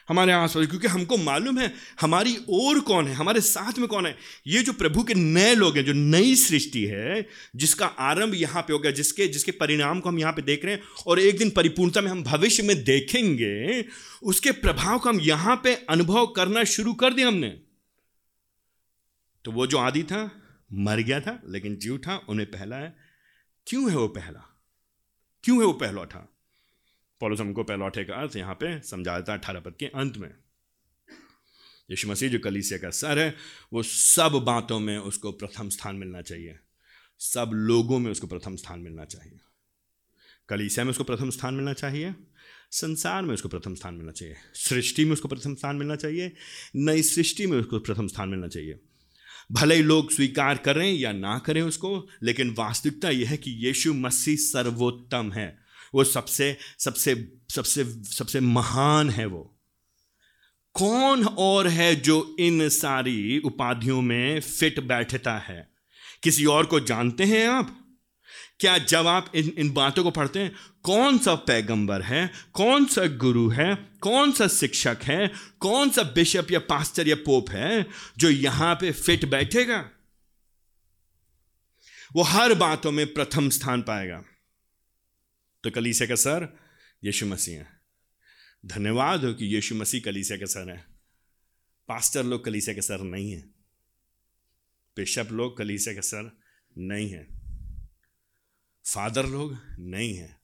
[0.10, 4.16] हमारे आस क्योंकि हमको मालूम है, हमारी ओर कौन है, हमारे साथ में कौन है?
[4.48, 8.74] ये जो प्रभु के नए लोग हैं, जो नई सृष्टि है, जिसका आरंभ यहाँ पे
[8.74, 11.50] हो गया, जिसके जिसके परिणाम को हम यहाँ पे देख रहे हैं, और एक दिन
[11.50, 13.86] परिपूर्णता में हम भविष्य में देखेंगे,
[14.24, 17.50] उसके प्रभाव को हम यहाँ पे अनुभव करना शुरू कर दिया हमने।
[19.46, 20.30] तो वो जो आदि था
[20.74, 22.96] मर गया था, लेकिन जी उठा उन्हें पहला है।
[23.68, 24.58] क्यों है वो पहला?
[25.44, 26.34] क्यों है वो पहला उठा?
[27.22, 30.36] पॉलोस हमको पहलौठे का अर्थ यहाँ पे समझा देता है अठारह पद के अंत में।
[31.90, 33.36] यीशु मसीह जो कलीसिया का सर है,
[33.74, 36.60] वो सब बातों में उसको प्रथम स्थान मिलना चाहिए।
[37.20, 39.40] सब लोगों में उसको प्रथम स्थान मिलना चाहिए।
[40.50, 42.16] कलीसिया में उसको प्रथम स्थान मिलना चाहिए,
[42.72, 46.32] संसार में उसको प्रथम स्थान मिलना चाहिए, सृष्टि में उसको प्रथम स्थान मिलना चाहिए,
[46.76, 48.80] नई सृष्टि में उसको प्रथम स्थान मिलना चाहिए।
[49.52, 53.94] भले ही लोग स्वीकार करें या ना करें उसको, लेकिन वास्तविकता यह है कि यीशु
[53.94, 55.58] मसीह सर्वोत्तम है।
[55.94, 59.60] वो सबसे सबसे सबसे सबसे महान है वो।
[60.74, 65.72] कौन और है जो इन सारी उपाधियों में फिट बैठता है?
[66.24, 67.87] किसी और को जानते हैं आप?
[68.60, 73.06] क्या जब आप इन इन बातों को पढ़ते हैं, कौन सा पैगंबर है, कौन सा
[73.06, 78.30] गुरु है, कौन सा शिक्षक है, कौन सा बिशप या पास्टर या पोप है जो
[78.30, 79.92] यहाँ पे फिट बैठेगा?
[82.14, 84.24] वो हर बातों में प्रथम स्थान पाएगा।
[85.64, 86.58] तो कलीसिया का सर,
[87.04, 87.82] यीशु मसीह है।
[88.66, 90.86] धन्यवाद हो कि यीशु मसीह कलीसिया का सर है।
[91.88, 93.42] पास्टर लोग कलीसिया के सर नहीं है।
[94.96, 96.40] बिशप लोग कलीसिया के सर
[96.78, 97.37] नहीं है।
[98.88, 100.36] फादर लोग नहीं हैं,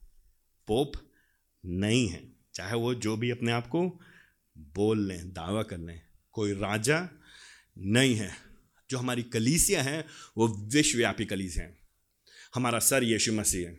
[0.68, 0.92] पोप
[1.64, 2.22] नहीं है।
[2.54, 3.82] चाहे वो जो भी अपने आप को
[4.74, 6.00] बोल लें, दावा कर लें,
[6.34, 7.08] कोई राजा
[7.78, 8.30] नहीं है।
[8.90, 10.04] जो हमारी कलीसिया है,
[10.36, 11.76] वो विश्वव्यापी कलीसिया है।
[12.54, 13.78] हमारा सर यीशु मसीह है।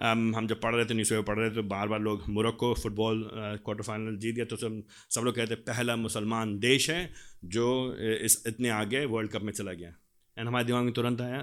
[0.00, 3.22] हम जब पढ़ रहे थे न्यूज़ पढ़ रहे थे तो बार बार लोग मुरक्को फुटबॉल
[3.34, 7.12] क्वार्टर फाइनल जीत गया तो सब सब लोग कहते पहला मुसलमान देश है
[7.44, 9.94] जो इस, इतने आगे वर्ल्ड कप में चला गया।
[10.36, 11.40] एंड हमारे दिमाग में तुरंत आया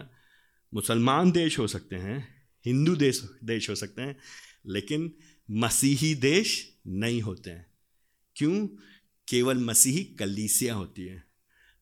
[0.73, 4.17] मुसलमान देश हो सकते हैं, हिंदू देश देश हो सकते हैं,
[4.67, 5.13] लेकिन
[5.51, 7.71] मसीही देश नहीं होते हैं।
[8.35, 8.67] क्यों?
[9.27, 11.23] केवल मसीही कलीसिया होती है।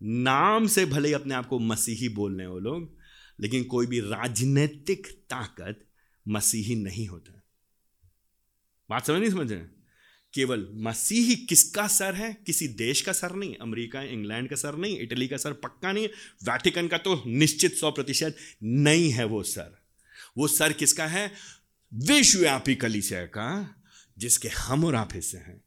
[0.03, 2.97] नाम से भले ही अपने आप को मसीही बोल रहे हैं वो लोग,
[3.39, 5.85] लेकिन कोई भी राजनीतिक ताकत
[6.27, 7.43] मसीही नहीं होता।
[8.89, 9.80] बात समझ नहीं समझ रहे
[10.33, 12.37] केवल मसीही किसका सर है?
[12.45, 16.07] किसी देश का सर नहीं, अमेरिका, इंग्लैंड का सर नहीं, इटली का सर पक्का नहीं,
[16.43, 19.81] वैटिकन का तो निश्चित सौ प्रतिशत नहीं है वो सर।
[20.37, 21.31] वो सर किसका है?
[21.93, 23.75] विश्वव्यापी कलिसिया का,
[24.17, 25.63] जिसके हम और आप हिस्से हैं।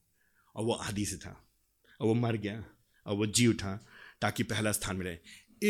[0.56, 1.48] और वो आदि से था,
[2.00, 2.64] और वो मर गया,
[3.06, 3.86] और वो जी उठा,
[4.20, 5.18] ताकि पहला स्थान मिले।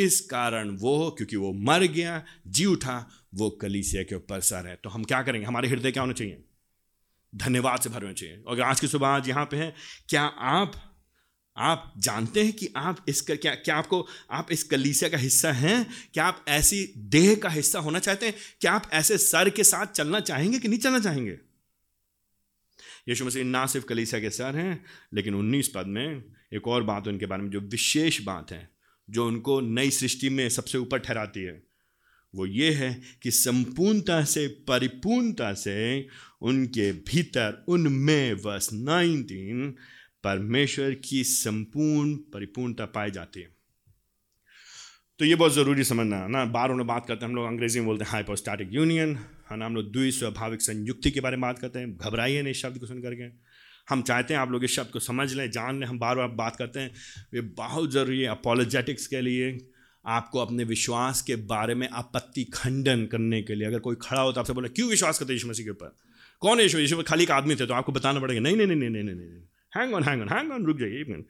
[0.05, 4.77] इस कारण वो, क्योंकि वो मर गया, जी उठा, वो कलीसिया के ऊपर सर है।
[4.77, 5.47] तो हम क्या करेंगे?
[5.47, 6.45] हमारे हृदय क्या होना चाहिए?
[7.35, 9.75] धन्यवाद से भरना चाहिए। और आज की सुबह आज यहाँ पे है
[10.09, 10.91] क्या आप
[11.57, 15.53] आप जानते हैं कि आप इस कर, क्या क्या आपको आप इस कलीसिया का हिस्सा
[15.53, 15.87] हैं?
[16.15, 18.35] क्या आप ऐसी देह का हिस्सा होना चाहते हैं?
[18.61, 21.39] क्या आप ऐसे सर के साथ चलना चाहेंगे कि नहीं चलना चाहेंगे?
[23.09, 27.09] यीशु मसीह ना सिर्फ़ कलीसिया के सर हैं लेकिन उन्नीस पद में एक और बात
[27.09, 28.69] उनके बारे में जो विशेष बात है
[29.11, 31.63] जो उनको नई सृष्टि में सबसे ऊपर ठहराती है।
[32.35, 36.09] वो ये है कि संपूर्णता से, परिपूर्णता से
[36.41, 39.75] उनके भीतर, उनमें वर्ष 19
[40.25, 43.49] परमेश्वर की संपूर्ण परिपूर्णता पाई जाती है।
[45.19, 47.81] तो ये बहुत ज़रूरी समझना है ना। बार उन्हें बात करते हैं, हम लोग अंग्रेज़ी
[47.81, 49.17] में बोलते हैं हाइपोस्टैटिक यूनियन
[49.51, 52.79] है ना। हम लोग द्विस्वाभाविक संयुक्ति के बारे में बात करते हैं, घबराइए नहीं शब्द
[52.79, 53.55] को सुन करके
[53.89, 56.29] हम चाहते हैं आप लोग इस शब्द को समझ लें, जान लें, हम बार बार
[56.29, 56.91] बात करते हैं।
[57.35, 59.71] ये बहुत ज़रूरी है अपोलोजेटिक्स के लिए
[60.05, 64.41] आपको अपने विश्वास के बारे में आपत्ति खंडन करने के लिए, अगर कोई खड़ा होता
[64.41, 65.97] आपसे बोले, क्यों विश्वास करते यीशु मसीह के ऊपर?
[66.43, 66.79] कौन है यीशु?
[66.79, 69.43] यीशु खाली एक आदमी थे तो आपको बताना पड़ेगा। नहीं नहीं नहीं नहीं नहीं नहीं
[69.73, 71.27] hang on hang on hang on रुक जाइए, एक मिनट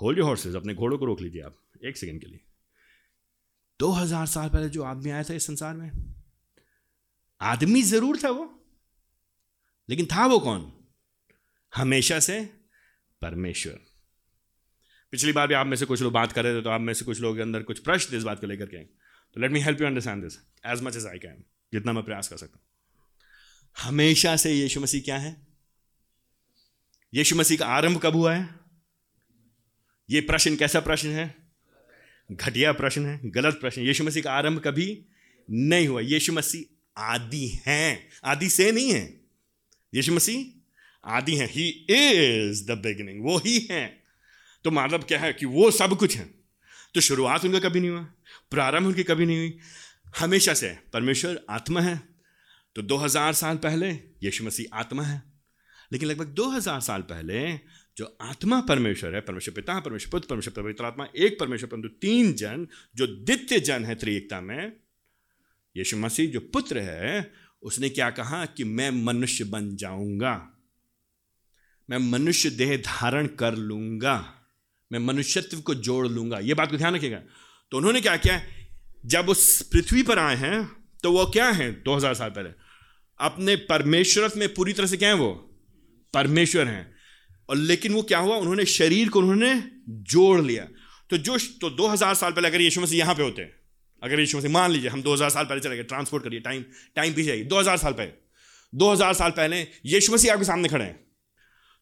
[0.00, 2.40] होल्ड योर हॉर्सेज अपने घोड़ों को रोक लीजिए आप, एक सेकंड के लिए।
[3.80, 5.90] दो हज़ार साल पहले जो आदमी आया था इस संसार में,
[7.40, 8.50] आदमी ज़रूर था वो,
[9.88, 10.72] लेकिन था वो कौन?
[11.72, 12.40] हमेशा से
[13.22, 13.78] परमेश्वर।
[15.12, 16.92] पिछली बार भी आप में से कुछ लोग बात कर रहे थे तो आप में
[16.94, 19.60] से कुछ लोगों के अंदर कुछ प्रश्न इस बात को लेकर के तो let me
[19.60, 22.62] help you understand this as much as I can जितना मैं प्रयास कर सकता हूँ।
[23.76, 25.46] हमेशा से यीशु मसीह क्या है?
[27.14, 28.48] यीशु मसीह का आरंभ कब हुआ है?
[30.10, 31.34] ये प्रश्न कैसा प्रश्न है?
[32.32, 35.06] घटिया प्रश्न है, गलत प्रश्न। यीशु मसीह का आरंभ कभी
[35.50, 39.20] नहीं हुआ। यीशु मसीह आदि हैं। आदि से नहीं है।
[39.94, 44.05] यीशु मसीह आदि हैं। ही इज़ द बिगिनिंग वो ही है।
[44.66, 46.34] तो मतलब क्या है कि वो सब कुछ है।
[46.94, 48.02] तो शुरुआत उनका कभी नहीं हुआ,
[48.50, 49.58] प्रारंभ उनकी कभी नहीं हुई।
[50.18, 52.00] हमेशा से परमेश्वर आत्मा है।
[52.74, 53.90] तो 2000 साल पहले
[54.22, 55.22] यीशु मसीह आत्मा है।
[55.92, 57.54] लेकिन लगभग 2000 साल पहले
[57.96, 62.32] जो आत्मा परमेश्वर है, परमेश्वर पिता, परमेश्वर पुत्र, परमेश्वर पवित्र आत्मा, एक परमेश्वर परंतु तीन
[62.32, 64.76] जन, जो द्वितीय जन है त्रिएकता में,
[65.76, 70.52] यीशु मसीह जो पुत्र है, उसने क्या कहा कि मैं मनुष्य बन जाऊँगा।
[71.90, 74.35] मैं मनुष्य देह धारण कर लूँगा।
[74.92, 77.20] मैं मनुष्यत्व को जोड़ लूँगा। ये बात को ध्यान रखिएगा।
[77.70, 78.42] तो उन्होंने क्या किया?
[79.06, 81.82] जब उस पृथ्वी पर आए हैं तो वो क्या है?
[81.82, 82.50] 2000 साल पहले।
[83.20, 85.32] अपने परमेश्वर में पूरी तरह से क्या है वो?
[86.14, 86.94] परमेश्वर हैं।
[87.48, 88.36] और लेकिन वो क्या हुआ?
[88.36, 90.66] उन्होंने शरीर को उन्होंने जोड़ लिया।
[91.10, 93.54] तो जो तो 2000 साल पहले अगर यीशु मसीह यहाँ पे होते हैं
[94.02, 96.64] अगर यीशु मसीह मान लीजिए, हम 2000 साल पहले चले गए, ट्रांसपोर्ट करिए, टाइम
[96.96, 98.12] टाइम पीछे आइए। 2000 साल पहले
[98.74, 101.05] 2000 साल पहले यीशु मसीह आपके सामने खड़े हैं।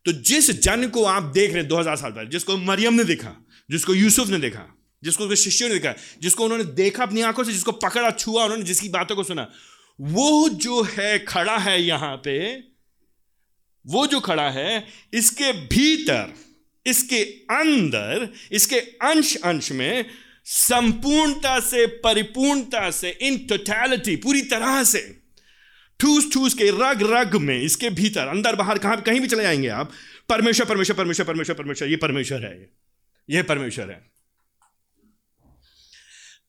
[0.07, 3.37] तो जिस जन को आप देख रहे हैं 2000 साल पहले, जिसको मरियम ने देखा,
[3.71, 7.53] जिसको यूसुफ ने देखा, जिसको उसके शिष्यों ने देखा, जिसको उन्होंने देखा अपनी आँखों से,
[7.53, 9.51] जिसको पकड़ा, छुआ, उन्होंने जिसकी बातों को सुना,
[10.01, 12.57] वो जो है खड़ा है यहाँ पे,
[13.87, 16.33] वो जो खड़ा है, इसके भीतर,
[16.87, 20.05] इसके अंदर, इसके अंश अंश में
[20.45, 25.24] संपूर्णता से, परिपूर्णता से इन टोटैलिटी पूरी तरह से
[26.05, 29.69] ठूस ठूस के रग रग में इसके भीतर, अंदर बाहर कहाँ कहीं भी चले जाएँगे
[29.69, 29.93] आप,
[30.29, 32.71] परमेश्वर परमेश्वर परमेश्वर परमेश्वर परमेश्वर, ये परमेश्वर है
[33.31, 34.11] ये परमेश्वर है।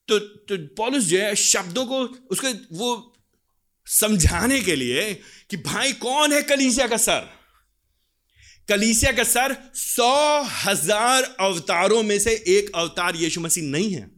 [0.08, 2.00] तो तो पॉलिस जो है, शब्दों को,
[2.32, 3.14] उसके, वो
[3.86, 5.14] समझाने के लिए
[5.50, 7.30] कि भाई कौन है कलीसिया का सर?
[8.70, 14.12] कलीसिया का सर सौ हज़ार अवतारों में से एक अवतार यीशु मसीह नहीं है।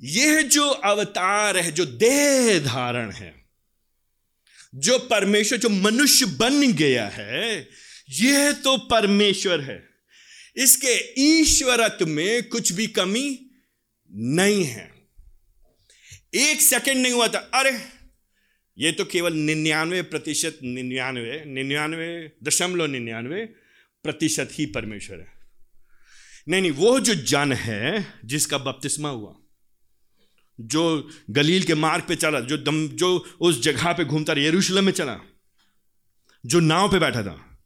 [0.00, 3.39] यह जो अवतार है, जो देह धारण है
[4.74, 7.68] जो परमेश्वर, जो मनुष्य बन गया है,
[8.10, 9.88] यह तो परमेश्वर है।
[10.56, 13.50] इसके ईश्वरत्व में कुछ भी कमी
[14.12, 14.92] नहीं है।
[16.34, 17.80] एक सेकंड नहीं हुआ था। अरे,
[18.78, 23.44] ये तो केवल निन्यानवे प्रतिशत, निन्यानवे निन्यानवे दशमलव निन्यानवे
[24.02, 25.32] प्रतिशत ही परमेश्वर है।
[26.48, 29.39] नहीं नहीं, वो जो जन है, जिसका बपतिस्मा हुआ
[30.60, 34.84] जो गलील के मार्ग पे चला, जो दम, जो उस जगह पे घूमता रहा, यरूशलेम
[34.84, 35.18] में चला,
[36.46, 37.58] जो नाव पे बैठा था,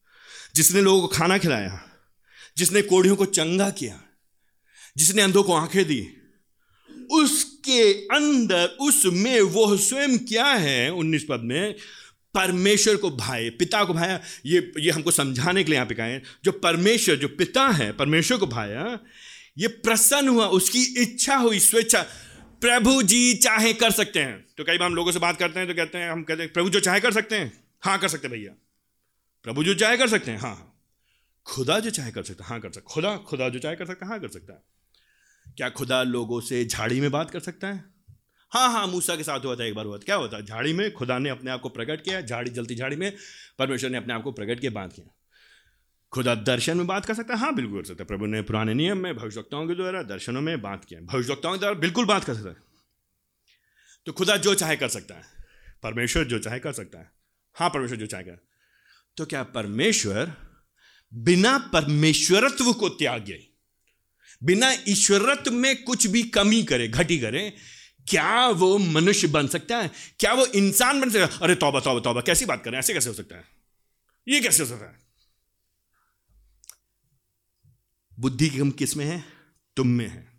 [0.54, 1.80] जिसने लोगों को खाना खिलाया,
[2.56, 4.00] जिसने कोढ़ियों को चंगा किया,
[4.96, 6.08] जिसने अंधों को आँखें दी,
[7.10, 11.74] उसके अंदर, उसमें वो स्वयं क्या है, उन्नीस पद में,
[12.34, 16.22] परमेश्वर को भाई पिता को भाया, ये ये हमको समझाने के लिए यहाँ पे कहें
[16.44, 18.98] जो परमेश्वर, जो पिता है, परमेश्वर को भाया,
[19.58, 22.06] ये प्रसन्न हुआ, उसकी इच्छा हुई, स्वेच्छा
[22.64, 25.68] प्रभु जी चाहे कर सकते हैं। तो कई बार हम लोगों से बात करते हैं
[25.68, 28.28] तो कहते हैं, हम कहते हैं, प्रभु जो चाहे कर सकते हैं। हाँ कर सकते
[28.28, 28.52] भैया।
[29.42, 30.80] प्रभु जो चाहे कर सकते हैं हाँ हाँ।
[31.46, 34.20] खुदा जो चाहे कर सकते, हैं, कर सकते। खुदा खुदा जो चाहे कर सकता, है,
[34.20, 34.62] कर सकता है।
[35.56, 37.84] क्या खुदा लोगों से झाड़ी में बात कर सकता है?
[38.50, 40.72] हाँ हाँ मूसा के साथ हुआ था, एक बार हुआ था। क्या होता है झाड़ी
[40.72, 43.16] में खुदा ने अपने आप को प्रकट किया, झाड़ी, जलती झाड़ी में
[43.58, 45.14] परमेश्वर ने अपने आप को प्रकट किया बात किया।
[46.14, 48.74] खुदा दर्शन में बात कर सकता है। हाँ बिल्कुल कर सकता है। प्रभु ने पुराने
[48.74, 52.34] नियम में भविष्यवक्ताओं के द्वारा दर्शनों में बात किया भविष्यवक्ताओं के द्वारा बिल्कुल बात कर
[52.34, 52.56] सकता है।
[54.06, 55.22] तो खुदा जो चाहे कर सकता है।
[55.82, 57.10] परमेश्वर जो चाहे कर सकता है।
[57.54, 58.38] हाँ परमेश्वर जो चाहे कर
[59.16, 60.32] तो क्या परमेश्वर
[61.14, 63.38] बिना परमेश्वरत्व को त्याग,
[64.44, 67.54] बिना ईश्वरत्व में कुछ भी कमी करे, घटी करे,
[68.08, 69.90] क्या वो मनुष्य बन सकता है?
[70.20, 71.40] क्या वो इंसान बन सकता है?
[71.42, 72.78] अरे, तौबा तौबा तौबा, कैसी बात करें?
[72.78, 73.44] ऐसे कैसे हो सकता है?
[74.28, 75.03] ये कैसे हो सकता है?
[78.20, 79.24] बुद्धि की कम किसमें है?
[79.76, 80.32] तुम में है।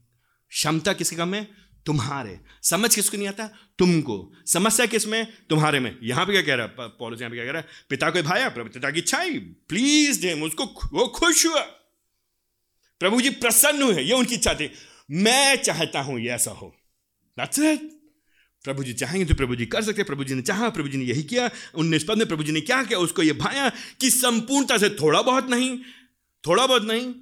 [0.50, 3.48] क्षमता किसकी कम है तुम्हारे। समझ किसको नहीं आता?
[3.80, 6.90] तुमको। समस्या किसमें तुम्हारे में। यहाँ पे क्या कह रहा है?
[6.90, 7.68] पॉलिस यहाँ पे क्या कह रहा है?
[7.90, 9.24] पिता को भाया, प्रभु पिता की इच्छा
[9.70, 11.62] प्लीज़ डेम उसको वो खुश हुआ।
[13.00, 14.72] प्रभु जी प्रसन्न हुए, ये उनकी इच्छा थी।
[15.12, 16.76] मैं चाहता हूँ ये ऐसा हो.
[18.64, 21.06] प्रभु जी चाहेंगे तो प्रभु जी कर सकते प्रभु जी ने चाहा, प्रभु जी ने
[21.06, 23.00] यही किया। उन्नीस पद में प्रभु जी ने क्या किया?
[23.00, 23.72] उसको ये भाया
[24.02, 25.80] कि संपूर्णता से थोड़ा बहुत नहीं,
[26.48, 27.14] थोड़ा बहुत नहीं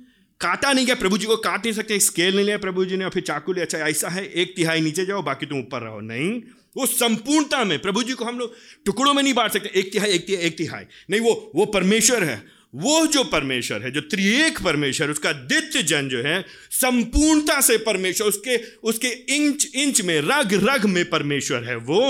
[0.43, 3.05] काटा नहीं गया, प्रभु जी को काट नहीं सकते स्केल नहीं लिया, प्रभु जी ने,
[3.05, 5.99] और फिर चाकू लिया अच्छा ऐसा है, एक तिहाई नीचे जाओ, बाकी तुम ऊपर रहो।
[6.01, 6.41] नहीं,
[6.77, 10.09] वो संपूर्णता में, प्रभु जी को हम लोग टुकड़ों में नहीं बांट सकते, एक तिहाई
[10.09, 12.35] एक तिहाई एक तिहाई। नहीं, वो वो परमेश्वर है,
[12.75, 16.41] वो जो परमेश्वर है, जो त्रिएक परमेश्वर, उसका द्वितीय जन जो है,
[16.71, 22.01] संपूर्णता से परमेश्वर, उसके उसके इंच इंच में, रग रग में परमेश्वर है वो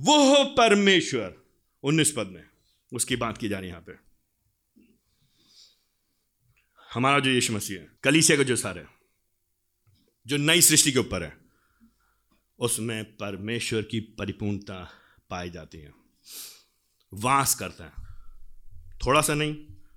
[0.00, 1.34] वो परमेश्वर।
[1.82, 2.42] उन्नीस पद में,
[2.92, 4.05] उसकी बात की जा रही यहाँ पे।
[6.96, 8.86] हमारा जो यीशु मसीह है, कलीसिया का जो सार है,
[10.26, 11.36] जो नई सृष्टि के ऊपर है,
[12.58, 14.90] उसमें परमेश्वर की परिपूर्णता
[15.30, 15.92] पाई जाती है।
[17.14, 17.92] वास करता है।
[19.06, 19.54] थोड़ा सा नहीं,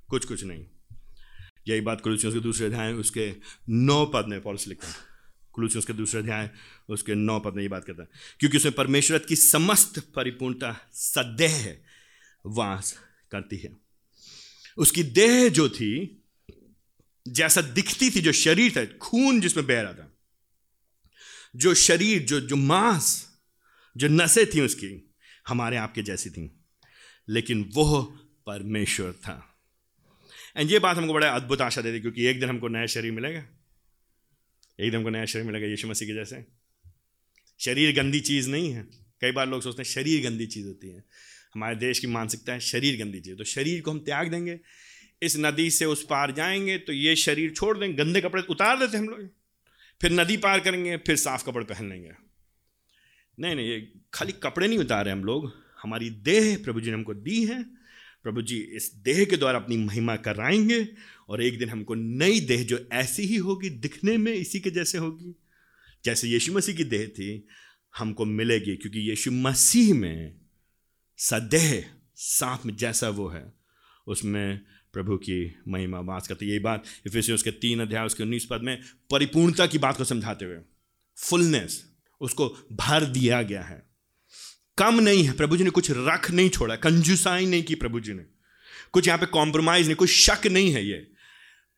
[0.08, 0.66] कुछ कुछ नहीं।
[1.68, 3.36] यही बात कुलूसियों के दूसरे अध्याय उसके
[3.70, 4.96] नौ पद में पॉलिस लिखता है।
[5.54, 6.50] कुलूसियों के दूसरे अध्याय
[6.90, 11.78] उसके नौ पद में ये बात करता है, क्योंकि उसमें परमेश्वर की समस्त परिपूर्णता सदैह
[12.46, 13.00] वास
[13.32, 13.78] करती है।
[14.78, 16.19] उसकी देह जो थी
[17.30, 20.18] जैसा दिखती थी जो शरीर था, खून जिसमें बह रहा था।
[21.56, 23.28] जो शरीर, जो जो मांस,
[23.98, 25.14] जो नसें थी उसकी,
[25.48, 26.56] हमारे आपके जैसी थी।
[27.30, 28.06] लेकिन वह
[28.46, 29.60] परमेश्वर था।
[30.58, 33.40] एंड ये बात हमको बड़ा अद्भुत आशा देती क्योंकि एक दिन हमको नया शरीर मिलेगा।
[34.80, 36.46] एक दिन हमको नया शरीर मिलेगा यीशु मसीह के जैसे।
[37.60, 38.88] शरीर गंदी चीज़ नहीं है।
[39.22, 41.04] कई बार लोग सोचते हैं, शरीर गंदी चीज़ होती है।
[41.56, 44.60] हमारे देश की मानसिकता है, शरीर गंदी चीज़ तो शरीर को हम त्याग देंगे
[45.22, 48.98] इस नदी से उस पार जाएँगे तो ये शरीर छोड़ देंगे, गंदे कपड़े उतार देते
[48.98, 49.30] हम लोग।
[50.02, 52.12] फिर नदी पार करेंगे, फिर साफ़ कपड़े पहन लेंगे।
[53.40, 55.52] नहीं नहीं, ये खाली कपड़े नहीं उतारे हम लोग।
[55.82, 57.64] हमारी देह प्रभु जी ने हमको दी है।
[58.24, 60.88] प्रभु जी इस देह के द्वारा अपनी महिमा कराएँगे,
[61.30, 64.98] और एक दिन हमको नई देह जो ऐसी ही होगी, दिखने में इसी के जैसे
[64.98, 65.36] होगी।
[66.06, 67.48] जैसे यीशु मसीह की देह थी,
[67.98, 70.36] हमको मिलेगी, क्योंकि यीशु मसीह में
[71.18, 73.54] सदेह साथ में जैसा वो है,
[74.08, 74.60] उसमें
[74.94, 78.78] प्रभु की महिमा वास करती यही बात इफिसियों उसके तीन अध्याय, उसके उन्नीस पद में
[79.12, 80.58] परिपूर्णता की बात को समझाते हुए
[81.18, 81.84] फुलनेस
[82.22, 83.84] उसको भर दिया गया है।
[84.78, 88.14] कम नहीं है, प्रभु जी ने कुछ रख नहीं छोड़ा कंजूसाई नहीं की प्रभु जी
[88.14, 88.24] ने।
[88.94, 90.98] कुछ यहाँ पे कॉम्प्रोमाइज नहीं, कुछ शक नहीं है ये।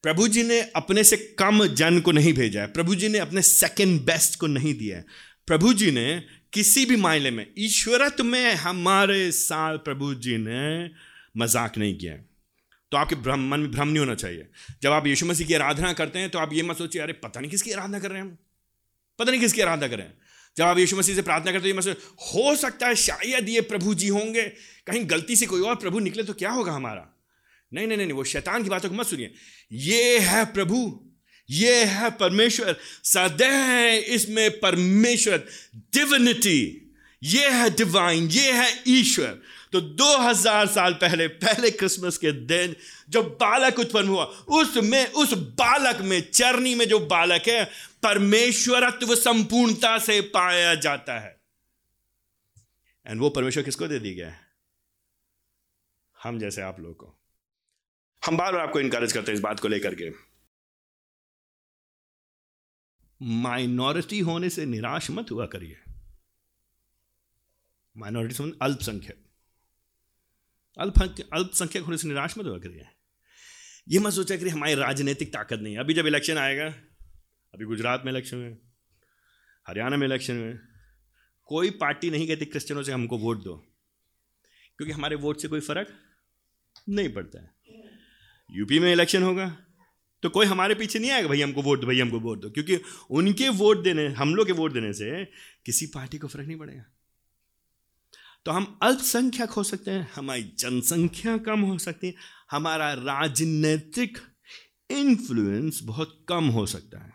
[0.04, 3.42] प्रभु जी ने अपने से कम जन को नहीं भेजा है, प्रभु जी ने अपने
[3.42, 5.06] सेकेंड बेस्ट को नहीं दिया है।
[5.48, 10.90] प्रभु जी ने किसी भी मायने में ईश्वरत में हमारे साथ प्रभु जी ने
[11.38, 12.14] मज़ाक नहीं किया
[12.92, 14.48] तो आपके भ्रम, मन में भ्रम नहीं होना चाहिए।
[14.82, 17.40] जब आप यीशु मसीह की आराधना करते हैं तो आप ये मत सोचिए, अरे पता
[17.40, 18.38] नहीं किसकी आराधना कर रहे हैं हम।
[19.20, 20.18] पता नहीं किसकी आराधना कर रहे हैं।
[20.58, 21.88] जब आप यीशु मसीह से प्रार्थना करते हो ये मत
[22.36, 24.44] हो सकता है शायद ये प्रभु जी होंगे।
[24.88, 27.08] कहीं गलती से कोई और प्रभु निकले तो क्या होगा हमारा?
[27.72, 29.34] नहीं नहीं नहीं वो शैतान की बातों को मत सुनिए।
[29.72, 31.08] ये है प्रभु,
[31.50, 35.48] ये है परमेश्वर। सदैव इसमें परमेश्वर
[35.96, 36.78] डिविनिटी
[37.22, 39.42] ये है डिवाइन ये है ईश्वर।
[39.72, 42.76] तो 2000 साल पहले पहले क्रिसमस के दिन
[43.10, 47.66] जो बालक उत्पन्न हुआ, उसमें, उस बालक में, चरनी में जो बालक है,
[48.04, 51.42] परमेश्वरत्व संपूर्णता से पाया जाता है।
[53.08, 54.48] एंड वो परमेश्वर किसको दे दी गया है?
[56.24, 57.20] हम जैसे आप लोगों को।
[58.26, 60.12] हम बार बार आपको इनकरेज करते हैं इस बात को लेकर के।
[63.22, 65.80] माइनॉरिटी होने से निराश मत हुआ करिए।
[67.98, 69.31] माइनॉरिटी अल्पसंख्यक। अल्प
[70.78, 72.86] अल्पसंख्यक होने से निराश मत हुआ करिए।
[73.90, 76.66] ये मत सोचा करिए, हमारी राजनीतिक ताकत नहीं है। अभी जब इलेक्शन आएगा,
[77.54, 78.58] अभी गुजरात में इलेक्शन हुए,
[79.68, 80.54] हरियाणा में इलेक्शन हुए,
[81.46, 83.56] कोई पार्टी नहीं कहती क्रिश्चियनों से हमको वोट दो।
[84.78, 85.88] क्योंकि हमारे वोट से कोई फ़र्क
[86.90, 87.52] नहीं पड़ता है।
[88.52, 89.58] यूपी में इलेक्शन होगा
[90.24, 92.80] तो कोई हमारे पीछे नहीं आएगा भाई हमको वोट दो भाई हमको वोट दो। क्योंकि
[93.10, 95.26] उनके वोट देने, हम लोग के वोट देने से
[95.66, 96.84] किसी पार्टी को फ़र्क नहीं पड़ेगा।
[98.46, 102.14] तो हम अल्पसंख्यक हो सकते हैं, हमारी जनसंख्या कम हो सकती है,
[102.52, 104.18] हमारा राजनीतिक
[104.92, 107.14] इन्फ्लुएंस बहुत कम हो सकता है।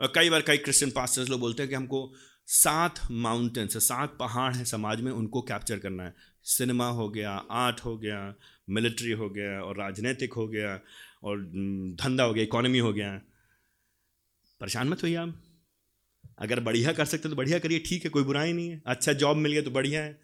[0.00, 2.12] और कई बार कई क्रिश्चियन पास्टर्स लोग बोलते हैं कि हमको
[2.46, 7.80] सात माउंटेन्स सात पहाड़ हैं समाज में, उनको कैप्चर करना है। सिनेमा हो गया आर्ट
[7.80, 8.34] हो गया
[8.70, 10.80] मिलिट्री हो गया, और राजनीतिक हो गया,
[11.22, 11.44] और
[11.94, 13.20] धंधा हो गया इकोनॉमी हो गया।
[14.60, 15.42] परेशान मत होइए आप।
[16.42, 19.36] अगर बढ़िया कर सकते तो बढ़िया करिए, ठीक है, कोई बुराई नहीं है। अच्छा जॉब
[19.36, 20.20] मिल गया तो बढ़िया है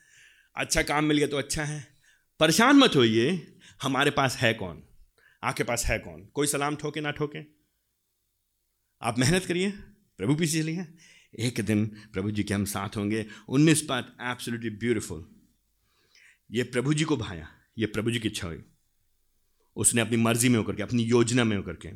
[0.57, 1.87] अच्छा काम मिल गया तो अच्छा है।
[2.41, 3.31] परेशान मत होइए,
[3.83, 4.83] हमारे पास है कौन?
[5.43, 6.25] आपके पास है कौन?
[6.25, 7.39] कोई सलाम ठोके, ना ठोके?
[9.03, 9.71] आप मेहनत करिए,
[10.19, 10.87] प्रभु पीछे चलिए।
[11.41, 15.25] एक दिन प्रभु जी के हम साथ होंगे, उन्नीस पार्ट एब्सोल्युटली ब्यूटीफुल
[16.51, 17.49] ये प्रभु जी को भाया,
[17.79, 18.62] ये प्रभु जी की इच्छा हुई
[19.77, 21.89] उसने अपनी मर्ज़ी में होकर के, अपनी योजना में होकर के,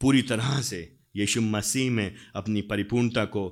[0.00, 0.80] पूरी तरह से
[1.16, 3.46] यीशु मसीह में अपनी परिपूर्णता को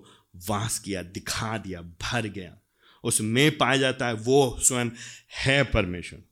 [0.48, 2.56] वास किया, दिखा दिया, भर गया।
[3.04, 4.90] उसमें पाया जाता है, वो स्वयं
[5.36, 6.22] है परमेश्वर।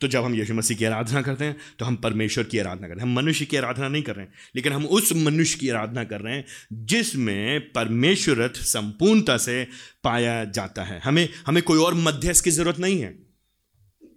[0.00, 3.00] तो जब हम यीशु मसीह की आराधना करते हैं तो हम परमेश्वर की आराधना करते
[3.00, 6.04] हैं। हम मनुष्य की आराधना नहीं कर रहे हैं, लेकिन हम उस मनुष्य की आराधना
[6.04, 9.66] कर रहे हैं, जिसमें परमेश्वरत संपूर्णता से
[10.04, 13.16] पाया जाता है। हमें हमें कोई और मध्यस्थ की ज़रूरत नहीं है।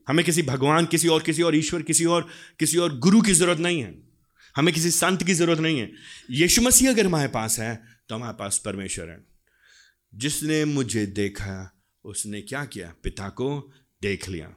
[0.08, 2.28] हमें किसी भगवान, किसी और किसी और ईश्वर, किसी और
[2.60, 4.11] किसी और गुरु की ज़रूरत नहीं है।
[4.56, 5.92] हमें किसी संत की ज़रूरत नहीं है।
[6.32, 9.24] यीशु मसीह अगर हमारे पास है तो हमारे पास परमेश्वर है।
[10.16, 12.94] जिसने मुझे देखा, उसने क्या किया?
[13.04, 14.54] पिता को देख लिया।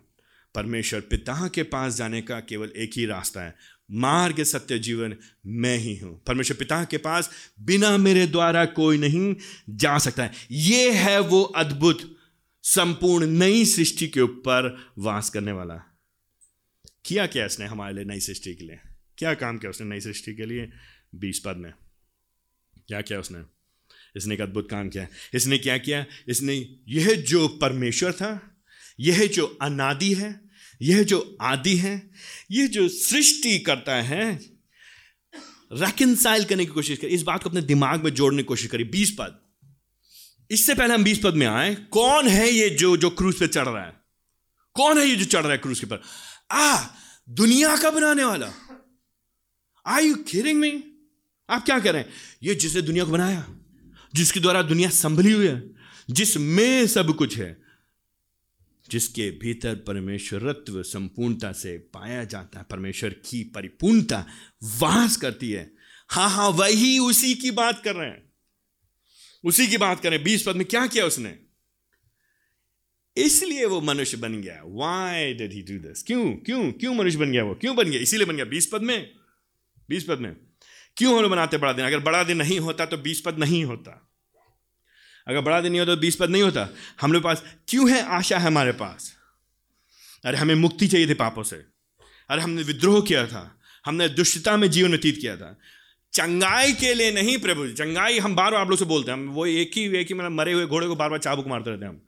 [0.55, 3.55] परमेश्वर पिता के पास जाने का केवल एक ही रास्ता है।
[3.91, 5.17] मार्ग, सत्य जीवन,
[5.47, 7.31] मैं ही हूँ। परमेश्वर पिता के पास
[7.61, 9.35] बिना मेरे द्वारा कोई नहीं
[9.71, 12.17] जा सकता है। ये है वो अद्भुत,
[12.63, 15.75] संपूर्ण नई सृष्टि के ऊपर वास करने वाला।
[17.05, 18.79] किया क्या इसने हमारे लिए नई सृष्टि के लिए?
[19.19, 20.71] क्या काम किया उसने नई सृष्टि के लिए?
[21.15, 21.73] बीस पद में।
[22.89, 23.39] क्या किया उसने?
[24.17, 26.07] इसने एक अद्भुत काम किया। इसने क्या किया?
[26.29, 28.57] इसने, यह जो परमेश्वर था,
[29.01, 30.41] यह जो अनादि है,
[30.83, 32.11] यह जो आदि है,
[32.51, 34.41] यह जो सृष्टि करता है
[35.73, 38.85] रेकनसाइल करने की कोशिश करी। इस बात को अपने दिमाग में जोड़ने की कोशिश करी।
[38.85, 39.39] बीस पद।
[40.51, 43.69] इससे पहले हम बीस पद में आए। कौन है ये जो जो क्रूज पे चढ़
[43.69, 43.93] रहा है?
[44.75, 46.03] कौन है ये जो चढ़ रहा है क्रूज के पर
[46.51, 46.87] आ,
[47.29, 48.53] दुनिया का बनाने वाला।
[49.87, 50.83] आई यू खेरिंग में
[51.51, 52.09] आप क्या कह रहे हैं
[52.43, 53.47] ये जिसने दुनिया को बनाया,
[54.15, 55.63] जिसके द्वारा दुनिया संभली हुई है
[56.11, 57.57] जिसमें सब कुछ है,
[58.91, 64.27] जिसके भीतर परमेश्वरत्व संपूर्णता से पाया जाता है, परमेश्वर की परिपूर्णता
[64.79, 65.71] वास करती है।
[66.09, 68.23] हाँ हाँ वही उसी की बात कर रहे हैं।
[69.45, 71.39] उसी की बात करें बीस पद में क्या किया उसने?
[73.17, 76.25] इसलिए वो मनुष्य बन गया। Why did he do this क्यों?
[76.37, 76.73] क्यों?
[76.73, 77.55] क्यों मनुष्य बन गया वो?
[77.55, 78.01] क्यों बन गया?
[78.01, 79.13] इसीलिए बन गया। बीस पद में
[79.89, 80.37] बीस पद में।
[80.97, 81.85] क्यों हम बनाते बड़ा दिन?
[81.85, 84.11] अगर बड़ा दिन नहीं होता तो बीस पद नहीं होता।
[85.29, 86.69] अगर बड़ा दिन नहीं होता तो बीस पद नहीं होता।
[87.01, 89.17] हम लोग पास क्यों है आशा है हमारे पास?
[90.25, 91.57] अरे हमें मुक्ति चाहिए थी पापों से।
[92.31, 95.59] अरे हमने विद्रोह किया था। हमने दुष्टता में जीवन व्यतीत किया था।
[96.13, 99.29] चंगाई के लिए नहीं प्रभु चंगाई हम बार बार आप लोग से बोलते हैं। हम
[99.29, 101.85] वो एक ही एक ही मतलब मरे हुए घोड़े को बार बार चाबुक मारते रहते
[101.85, 102.01] हैं हम।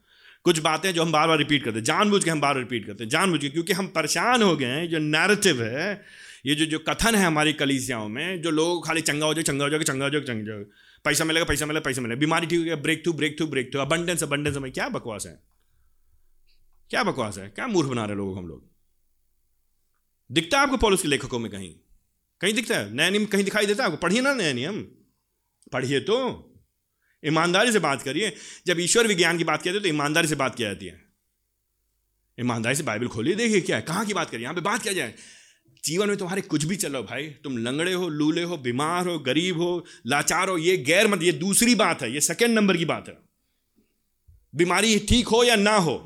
[0.44, 2.86] कुछ बातें जो हम बार बार रिपीट करते हैं। जानबूझ के हम बार बार रिपीट
[2.86, 6.04] करते हैं। जानबूझ के, क्योंकि हम परेशान हो गए हैं। जो नैरेटिव है
[6.46, 9.64] ये जो जो कथन है हमारी कलीसियाओं में, जो लोग खाली चंगा हो जाए चंगा
[9.64, 12.46] हो जाएगा चंगा हो जाएगा चंगा हो जाएगा पैसा मिलेगा पैसा मिलेगा पैसा मिलेगा। बीमारी
[12.46, 15.42] ठीक हो गया breakthrough breakthrough breakthrough abundance abundance में क्या बकवास है?
[16.90, 17.48] क्या बकवास है?
[17.48, 18.70] क्या मूर्ख बना रहे लोगों हम लोग?
[20.32, 21.74] दिखता है आपको पॉलिस के लेखकों में कहीं?
[22.40, 22.94] कहीं दिखता है?
[22.94, 24.02] नया नियम कहीं दिखाई देता है आपको?
[24.02, 24.82] पढ़िए ना नया नियम।
[25.72, 26.16] पढ़िए तो।
[27.24, 30.62] ईमानदारी से बात करिए। जब ईश्वर विज्ञान की बात कहते तो ईमानदारी से बात की
[30.62, 31.04] जाती है।
[32.40, 34.42] ईमानदारी से बाइबल खोलिए, देखिए क्या है, कहाँ की बात करिए?
[34.42, 35.14] यहाँ पे बात किया जाए।
[35.86, 39.60] जीवन में तुम्हारे कुछ भी चलो भाई। तुम लंगड़े हो, लूले हो, बीमार हो, गरीब
[39.60, 43.08] हो, लाचार हो, ये गैर मत, ये दूसरी बात है, ये सेकेंड नंबर की बात
[43.08, 43.16] है।
[44.54, 45.96] बीमारी ठीक हो या ना हो,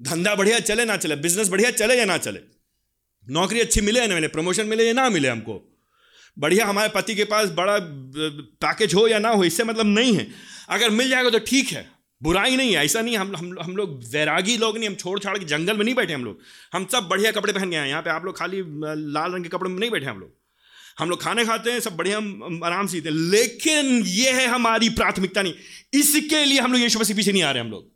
[0.00, 2.40] धंधा बढ़िया चले ना चले बिज़नेस बढ़िया चले या ना चले,
[3.26, 5.60] नौकरी अच्छी मिले या ना मिले प्रमोशन मिले या ना मिले हमको,
[6.36, 7.78] बढ़िया हमारे पति के पास बड़ा
[8.60, 10.26] पैकेज हो या ना हो, इससे मतलब नहीं है।
[10.68, 11.88] अगर मिल जाएगा तो ठीक है
[12.20, 15.36] बुराई नहीं है, ऐसा नहीं हम हम हम लोग वैरागी लोग नहीं, हम छोड़ छाड़
[15.38, 16.38] के जंगल में नहीं बैठे हम लोग।
[16.72, 18.62] हम सब बढ़िया कपड़े पहन गए हैं, यहाँ पे आप लोग खाली
[19.12, 20.34] लाल रंग के कपड़े में नहीं बैठे हम लोग।
[20.98, 22.18] हम लोग खाने खाते हैं, सब बढ़िया
[22.66, 25.54] आराम से हैं। लेकिन ये है हमारी प्राथमिकता नहीं,
[25.94, 27.88] इसके लिए हम लोग यीशु मसीह पीछे नहीं आ रहे हम लोग।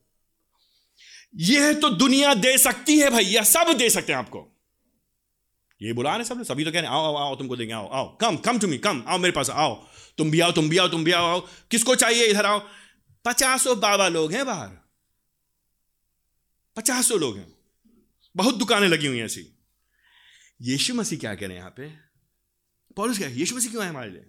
[1.42, 4.50] यह तो दुनिया दे सकती है भैया, सब दे सकते हैं आपको।
[5.80, 7.72] ये बुला रहे सब लोग, सभी तो कह रहे हैं, आओ आओ आओ, तुमको देंगे,
[7.74, 9.74] आओ आओ कम कम टू मी कम आओ मेरे पास आओ।
[10.18, 12.60] तुम भी आओ, तुम भी आओ, तुम भी आओ आओ। किसको चाहिए इधर आओ?
[13.24, 14.70] पचासों बाबा लोग हैं बाहर।
[16.76, 17.52] पचासों लोग हैं।
[18.36, 19.58] बहुत दुकानें लगी हुई हैं ऐसी।
[20.60, 21.88] यीशु मसीह क्या कह रहे हैं यहाँ पे?
[22.96, 24.26] पॉलिस क्या यीशु मसीह क्यों है हमारे लिए?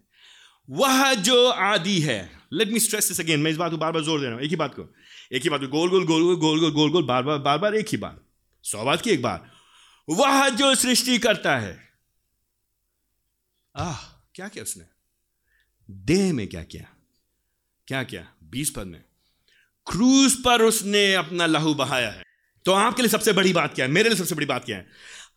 [0.70, 4.04] वह जो आदि है let me stress this again मैं इस बात को बार बार
[4.04, 4.88] ज़ोर दे रहा हूँ, एक ही बात को,
[5.32, 7.58] एक ही बात को गोल गोल गोल गोल गोल गोल गोल गोल बार बार बार
[7.58, 8.26] बार एक ही बात,
[8.64, 9.52] सौ बात की एक बार।
[10.10, 11.90] वह जो सृष्टि करता है,
[13.76, 14.04] आह,
[14.36, 14.86] क्या किया उसने?
[15.90, 16.95] देह में क्या किया?
[17.88, 19.04] क्या क्या बीस पद में।
[19.92, 22.24] क्रूज पर उसने अपना लहू बहाया है।
[22.66, 23.92] तो आपके लिए सबसे बड़ी बात क्या है?
[23.92, 24.88] मेरे लिए सबसे बड़ी बात क्या है?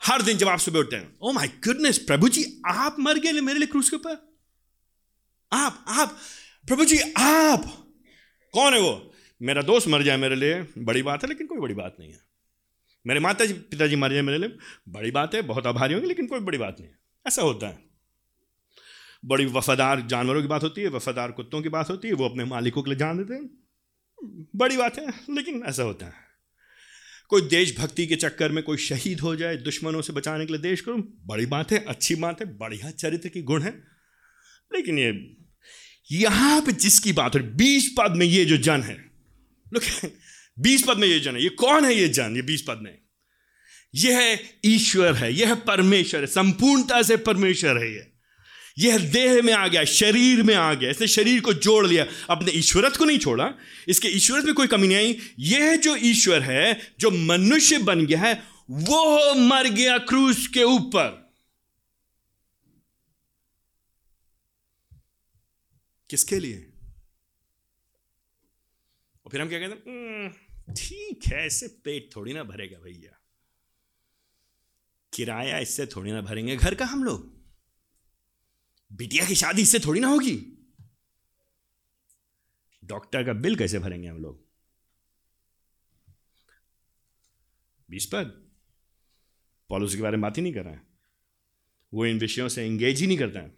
[0.04, 3.32] हर दिन जब आप सुबह उठते हैं ओ माय गुडनेस प्रभु जी, आप मर गए
[3.32, 4.38] मेरे लिए क्रूज के ऊपर?
[5.52, 6.18] आप आप,
[6.66, 7.88] प्रभु जी, आप।
[8.52, 9.14] कौन है वो?
[9.42, 12.20] मेरा दोस्त मर जाए मेरे लिए, बड़ी बात है, लेकिन कोई बड़ी बात नहीं है।
[13.06, 16.26] मेरे माता जी, पिताजी मर जाए मेरे लिए, बड़ी बात है, बहुत आभारी होंगे, लेकिन
[16.26, 17.87] कोई बड़ी बात नहीं है। ऐसा होता है।
[19.24, 22.44] बड़ी वफादार जानवरों की बात होती है, वफादार कुत्तों की बात होती है, वो अपने
[22.44, 23.50] मालिकों के लिए जान देते हैं।
[24.56, 26.12] बड़ी बात है, लेकिन ऐसा होता है।
[27.28, 30.80] कोई देशभक्ति के चक्कर में कोई शहीद हो जाए दुश्मनों से बचाने के लिए देश
[30.80, 30.92] को,
[31.26, 33.84] बड़ी बात है, अच्छी बात है, बढ़िया चरित्र की गुण है।
[34.74, 35.36] लेकिन ये,
[36.12, 39.10] यहाँ पे जिसकी बात हो बीस पद में ये जो जन है,
[39.74, 40.10] लुक,
[40.58, 42.98] बीस पद में ये जन है, ये कौन है ये जन, ये बीस पद में?
[43.94, 48.06] यह है ईश्वर है, यह परमेश्वर है, संपूर्णता से परमेश्वर है यह
[48.78, 52.52] यह देह में आ गया शरीर में आ गया। इसने शरीर को जोड़ लिया। अपने
[52.52, 53.54] ईश्वरत को नहीं छोड़ा।
[53.88, 58.20] इसके ईश्वरत में कोई कमी नहीं। आई यह जो ईश्वर है जो मनुष्य बन गया
[58.20, 61.32] है वो मर गया क्रूस के ऊपर।
[66.10, 66.72] किसके लिए?
[69.24, 70.18] और फिर हम क्या कहते हैं?
[70.18, 73.18] हम्म, ठीक है इससे पेट थोड़ी ना भरेगा भैया।
[75.14, 77.37] किराया इससे थोड़ी ना भरेंगे। घर का हम लोग?
[78.92, 80.58] बिटिया की शादी इससे थोड़ी ना होगी।
[82.84, 84.46] डॉक्टर का बिल कैसे भरेंगे हम लोग?
[87.90, 88.48] बीस पद।
[89.68, 90.86] पॉलिसी के बारे में बात ही नहीं कर रहे हैं।
[91.94, 93.54] वो इन विषयों से एंगेज ही नहीं करते हैं।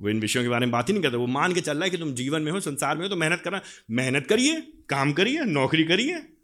[0.00, 1.84] वो इन विषयों के बारे में बात ही नहीं करता। वो मान के चल रहा
[1.84, 5.12] है कि तुम जीवन में हो, संसार में हो तो मेहनत करना मेहनत करिए, काम
[5.12, 6.36] करिए, नौकरी करिए।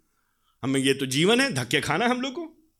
[0.63, 2.71] हमें ये तो जीवन है, धक्के खाना है हम लोग को।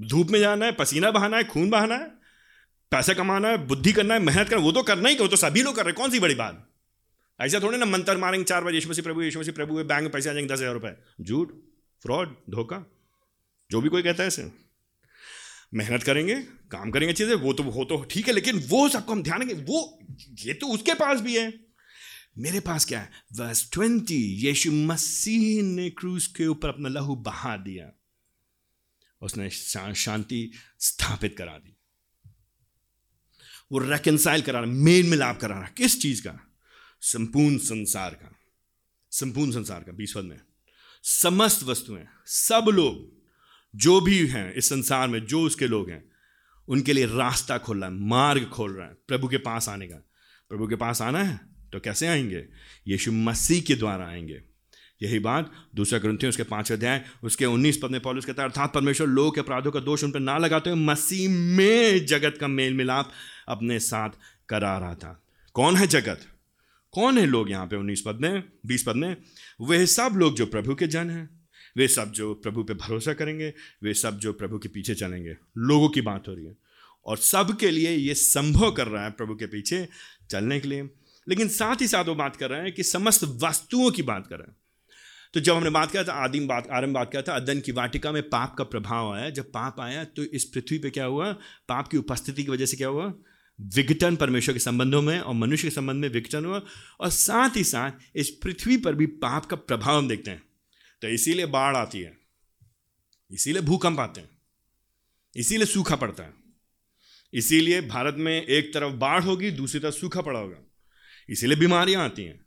[0.00, 2.19] धूप में जाना है, पसीना बहाना है, खून बहाना है।
[2.92, 5.62] पैसे कमाना है, बुद्धि करना है, मेहनत करना वो तो करना ही वो तो सभी
[5.62, 6.66] लोग कर रहे हैं। कौन सी बड़ी बात?
[7.40, 10.32] ऐसा थोड़े ना मंत्र मारेंगे, चार बजे यशमसी प्रभु यशमसी प्रभु, बैंक में पैसे आ
[10.32, 11.52] जाएँगे, दस हज़ार रुपए। झूठ,
[12.02, 12.84] फ्रॉड, धोखा,
[13.70, 14.50] जो भी कोई कहता है ऐसे।
[15.74, 16.34] मेहनत करेंगे,
[16.70, 19.98] काम करेंगे चीज़ें वो तो हो तो ठीक है, लेकिन वो सबको हम ध्यान वो,
[20.38, 21.52] ये तो उसके पास भी है।
[22.38, 23.10] मेरे पास क्या है?
[23.36, 27.90] वर्स ट्वेंटी, यीशु मसीह ने क्रूज के ऊपर अपना लहू बहा दिया।
[29.22, 31.69] उसने शांति स्थापित करा दी।
[33.72, 36.50] वो रेकनसाइल करा रहा है मेल मिलाप करा रहा है किस चीज़ का?
[37.00, 38.36] संपूर्ण संसार का।
[39.10, 40.40] संपूर्ण संसार का बीसवद में।
[41.02, 43.12] समस्त वस्तुएँ, सब लोग,
[43.76, 46.04] जो भी हैं इस संसार में, जो उसके लोग हैं,
[46.68, 49.96] उनके लिए रास्ता खोल रहा है, मार्ग खोल रहा है, प्रभु के पास आने का।
[50.48, 51.40] प्रभु के पास आना है
[51.72, 52.46] तो कैसे आएँगे?
[52.88, 54.42] यीशु मसीह के द्वारा आएँगे।
[55.02, 58.72] यही बात दूसरा ग्रंथि उसके पाँच अध्याय, उसके उन्नीस पद में पॉलिस कहता है, अर्थात
[58.72, 62.48] परमेश्वर लोग के अपराधों का दोष उन पर ना लगाते हुए मसीह में जगत का
[62.48, 63.12] मेल मिलाप
[63.50, 64.10] अपने साथ
[64.48, 65.22] करा रहा था।
[65.54, 66.20] कौन है जगत?
[66.92, 69.16] कौन है लोग यहाँ पे उन्नीस पद में, बीस पद में?
[69.60, 71.40] वे सब लोग जो प्रभु के जन हैं।
[71.76, 75.88] वे सब जो प्रभु पे भरोसा करेंगे, वे सब जो प्रभु के पीछे चलेंगे। लोगों
[75.88, 76.56] की बात हो रही है।
[77.06, 79.88] और सब के लिए ये संभव कर रहा है प्रभु के पीछे
[80.30, 80.90] चलने के लिए।
[81.28, 84.38] लेकिन साथ ही साथ वो बात कर रहे हैं कि समस्त वस्तुओं की बात कर
[84.38, 84.56] रहे हैं।
[85.34, 88.12] तो जब हमने बात किया था, आदिम बात, आरंभ बात किया था, अदन की वाटिका
[88.12, 91.32] में पाप का प्रभाव आया। जब पाप आया तो इस पृथ्वी पे क्या हुआ?
[91.68, 93.14] पाप की उपस्थिति की वजह से क्या हुआ?
[93.60, 96.62] विघटन परमेश्वर के संबंधों में और मनुष्य के संबंध में विघटन हुआ
[97.00, 100.42] और साथ ही साथ इस पृथ्वी पर भी पाप का प्रभाव हम देखते हैं।
[101.02, 102.18] तो इसीलिए बाढ़ आती है।
[103.30, 104.30] इसीलिए भूकंप आते हैं।
[105.36, 106.34] इसीलिए सूखा पड़ता है।
[107.34, 110.56] इसीलिए भारत में एक तरफ़ बाढ़ होगी, दूसरी तरफ़ सूखा पड़ा होगा।
[111.28, 112.46] इसीलिए बीमारियाँ आती हैं।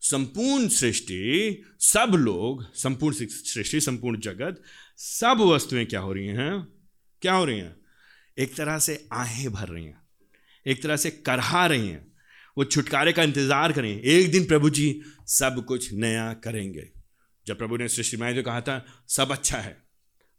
[0.00, 4.62] संपूर्ण सृष्टि, सब लोग, संपूर्ण सृष्टि, संपूर्ण जगत,
[4.96, 6.68] सब वस्तुएँ क्या हो रही हैं?
[7.22, 7.76] क्या हो रही हैं?
[8.38, 9.99] एक तरह से आहें भर रही हैं।
[10.66, 12.12] एक तरह से करहा रही हैं।
[12.56, 16.88] वो छुटकारे का इंतज़ार करें। एक दिन प्रभु जी सब कुछ नया करेंगे।
[17.46, 19.76] जब प्रभु ने सृष्टि में जो कहा था, सब अच्छा है,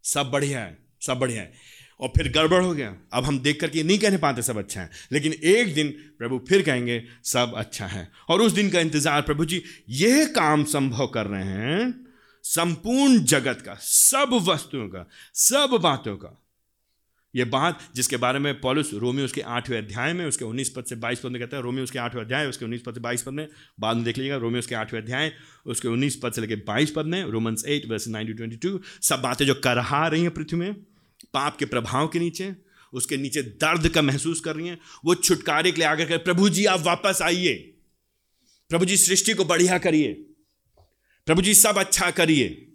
[0.04, 1.52] सब बढ़िया है, सब बढ़िया है।
[2.00, 4.90] और फिर गड़बड़ हो गया। अब हम देख करके नहीं कहने पाते सब अच्छा है।
[5.12, 9.44] लेकिन एक दिन प्रभु फिर कहेंगे, सब अच्छा है। और उस दिन का इंतज़ार प्रभु
[9.44, 12.06] जी यह काम संभव कर रहे हैं,
[12.42, 16.41] संपूर्ण जगत का, सब वस्तुओं का, सब बातों का।
[17.34, 20.96] यह बात जिसके बारे में पॉलिस रोमियो उसके आठवें अध्याय में, उसके उन्नीस पद से
[20.96, 23.32] बाईस पद में कहता है, रोमियो उसके आठवें अध्याय, उसके उन्नीस पद से बाईस पद
[23.32, 23.48] में,
[23.80, 25.32] बाद में देख लीजिएगा, रोमियो उसके आठवें अध्याय,
[25.66, 29.22] उसके उन्नीस पद से लेकर बाईस पद में, Romans eight verse nineteen twenty two, सब
[29.22, 30.74] बातें जो करहा रही हैं पृथ्वी में,
[31.34, 32.54] पाप के प्रभाव के नीचे,
[32.92, 36.48] उसके नीचे दर्द का महसूस कर रही हैं, वो छुटकारे के लिए आकर कर प्रभु
[36.48, 37.54] जी आप वापस आइए,
[38.70, 40.12] प्रभु जी सृष्टि को बढ़िया करिए,
[41.26, 42.68] प्रभु जी सब अच्छा करिए।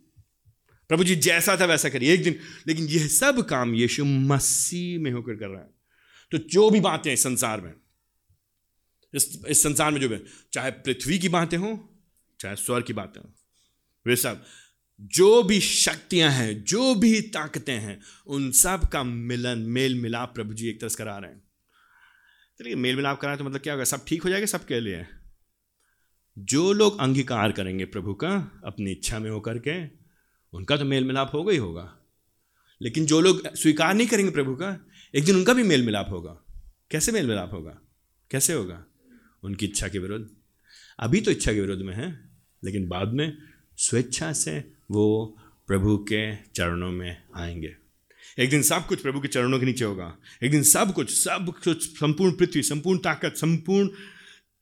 [0.90, 5.12] प्रभु जी, जैसा था वैसा करिए, एक दिन। लेकिन यह सब काम यीशु मसीह में
[5.12, 5.70] होकर कर रहा है।
[6.32, 7.74] तो जो भी बातें इस संसार में,
[9.14, 10.18] इस इस संसार में जो भी,
[10.54, 12.00] चाहे पृथ्वी की बातें हो,
[12.40, 13.34] चाहे स्वर की बातें हो,
[14.08, 14.46] वे सब,
[15.02, 20.54] जो भी शक्तियाँ हैं, जो भी ताकतें हैं, उन सब का मिलन मेल मिलाप प्रभु
[20.54, 21.44] जी एक तरह से करा रहे हैं।
[22.60, 23.84] चलिए मेल मिलाप करा तो मतलब क्या होगा?
[23.84, 25.06] सब ठीक हो जाएगा सबके लिए?
[26.38, 29.97] जो लोग अंगीकार करेंगे प्रभु का, अपनी इच्छा में होकर के
[30.58, 31.98] उनका तो मेल मिलाप होगा ही होगा।
[32.82, 34.86] लेकिन जो लोग स्वीकार नहीं करेंगे प्रभु का,
[35.16, 36.44] एक दिन उनका भी मेल मिलाप होगा।
[36.92, 37.82] कैसे मेल मिलाप होगा?
[38.32, 38.86] कैसे होगा?
[39.44, 40.30] उनकी इच्छा के विरुद्ध।
[41.00, 42.30] अभी तो इच्छा के विरुद्ध में है,
[42.64, 43.38] लेकिन बाद में
[43.78, 45.38] स्वेच्छा से वो
[45.68, 47.76] प्रभु के चरणों में आएँगे।
[48.40, 51.54] एक दिन सब कुछ प्रभु के चरणों के नीचे होगा। एक दिन सब कुछ सब
[51.64, 53.90] कुछ, संपूर्ण पृथ्वी, संपूर्ण ताकत, संपूर्ण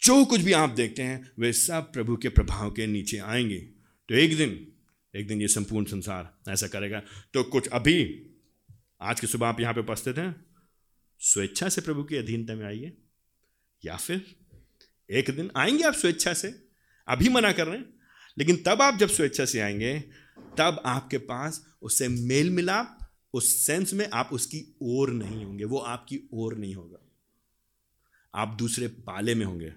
[0.01, 3.59] जो कुछ भी आप देखते हैं, वे सब प्रभु के प्रभाव के नीचे आएँगे।
[4.09, 4.67] तो एक दिन
[5.15, 6.99] एक दिन ये संपूर्ण संसार ऐसा करेगा।
[7.33, 8.27] तो कुछ अभी,
[9.01, 10.45] आज की सुबह आप यहाँ पे उपस्थित हैं,
[11.19, 12.97] स्वेच्छा से प्रभु की अधीनता में आइए,
[13.85, 14.35] या फिर
[15.09, 16.47] एक दिन आएँगे आप स्वेच्छा से,
[17.07, 17.93] अभी मना कर रहे हैं,
[18.37, 19.99] लेकिन तब आप जब स्वेच्छा से आएँगे,
[20.57, 22.99] तब आपके पास उससे मेल मिलाप,
[23.33, 26.99] उस सेंस में आप उसकी ओर नहीं होंगे, वो आपकी ओर नहीं होगा।
[28.35, 29.69] आप दूसरे पाले में होंगे,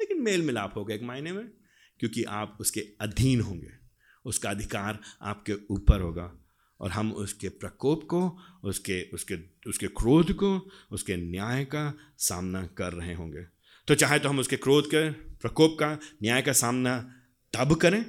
[0.00, 1.50] लेकिन मेल मिलाप होगा एक मायने में,
[1.98, 3.79] क्योंकि आप उसके अधीन होंगे।
[4.24, 6.32] उसका अधिकार आपके ऊपर होगा।
[6.80, 12.92] और हम उसके प्रकोप को, उसके उसके उसके क्रोध को, उसके न्याय का सामना कर
[12.92, 13.42] रहे होंगे।
[13.86, 17.14] तो चाहे तो हम उसके क्रोध के, प्रकोप का, न्याय का सामना
[17.52, 18.04] तब करें,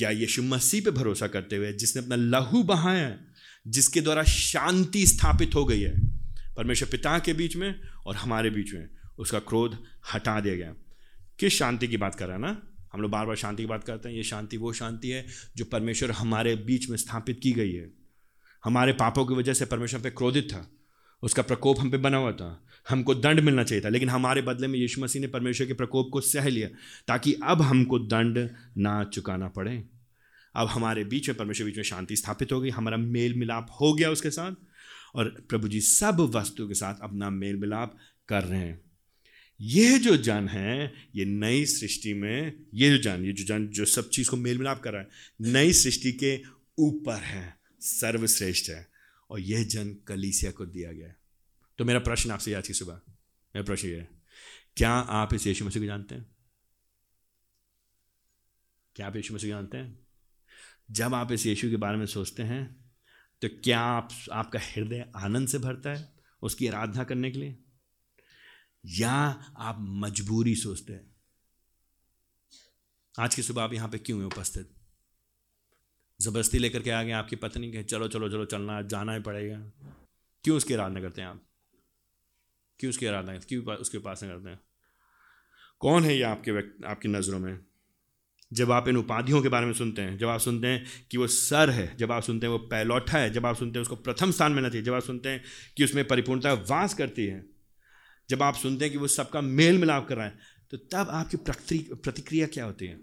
[0.00, 3.18] या यीशु मसीह पे भरोसा करते हुए, जिसने अपना लहू बहाया,
[3.66, 5.94] जिसके द्वारा शांति स्थापित हो गई है,
[6.56, 8.88] परमेश्वर पिता के बीच में और हमारे बीच में,
[9.18, 9.84] उसका क्रोध
[10.14, 10.74] हटा दिया गया।
[11.38, 12.62] किस शांति की बात कर रहा है ना?
[12.94, 15.26] हम लोग बार बार शांति की बात करते हैं, ये शांति, वो शांति है,
[15.56, 17.90] जो परमेश्वर हमारे बीच में स्थापित की गई है।
[18.64, 20.70] हमारे पापों की वजह से परमेश्वर पे क्रोधित था,
[21.22, 24.66] उसका प्रकोप हम पे बना हुआ था, हमको दंड मिलना चाहिए था, लेकिन हमारे बदले
[24.66, 26.68] में यीशु मसीह ने परमेश्वर के प्रकोप को सह लिया,
[27.08, 29.84] ताकि अब हमको दंड ना चुकाना पड़े।
[30.54, 33.94] अब हमारे बीच में, परमेश्वर बीच में शांति स्थापित हो गई, हमारा मेल मिलाप हो
[33.94, 34.52] गया उसके साथ,
[35.14, 37.96] और प्रभु जी सब वस्तु के साथ अपना मेल मिलाप
[38.28, 38.83] कर रहे हैं।
[39.60, 43.84] यह जो जन है, ये नई सृष्टि में, ये जो जन, ये जो जन जो
[43.84, 45.08] सब चीज़ को मेल मिलाप कर रहा है,
[45.40, 46.42] नई सृष्टि के
[46.78, 48.88] ऊपर है, सर्वश्रेष्ठ है।
[49.30, 51.16] और यह जन कलीसिया को दिया गया है।
[51.78, 54.08] तो मेरा प्रश्न आपसे आज की सुबह, मेरा प्रश्न ये है,
[54.76, 56.26] क्या आप इस यीशु मसीह को जानते हैं?
[58.96, 59.98] क्या आप यीशु मसीह को जानते हैं?
[60.90, 62.84] जब आप इस यीशु के बारे में सोचते हैं
[63.42, 67.63] तो क्या आप, आपका हृदय आनंद से भरता है उसकी आराधना करने के लिए?
[68.86, 69.12] या
[69.56, 71.14] आप मजबूरी सोचते हैं?
[73.18, 74.70] आज की सुबह आप यहाँ पे क्यों हैं उपस्थित?
[76.20, 79.72] ज़बरदस्ती लेकर के आ गए आपकी पत्नी के, चलो चलो चलो, चलना जाना ही पड़ेगा।
[80.44, 81.42] क्यों उसकी आराधना करते हैं आप?
[82.78, 84.60] क्यों उसकी आराधना क्यों उसके उपासना करते हैं?
[85.80, 87.64] कौन है ये आपके व्यक्ति आपकी नज़रों में?
[88.52, 91.26] जब आप इन उपाधियों के बारे में सुनते हैं, जब आप सुनते हैं कि वो
[91.26, 94.30] सर है, जब आप सुनते हैं वो पैलौठा है, जब आप सुनते हैं उसको प्रथम
[94.30, 95.44] स्थान में मिलना चाहिए, जब आप सुनते हैं
[95.76, 97.53] कि उसमें परिपूर्णता वास करती है
[98.28, 100.38] जब आप सुनते हैं कि वो सबका मेल मिलाप कर रहा है
[100.70, 101.36] तो तब आपकी
[101.94, 103.00] प्रतिक्रिया क्या होती है?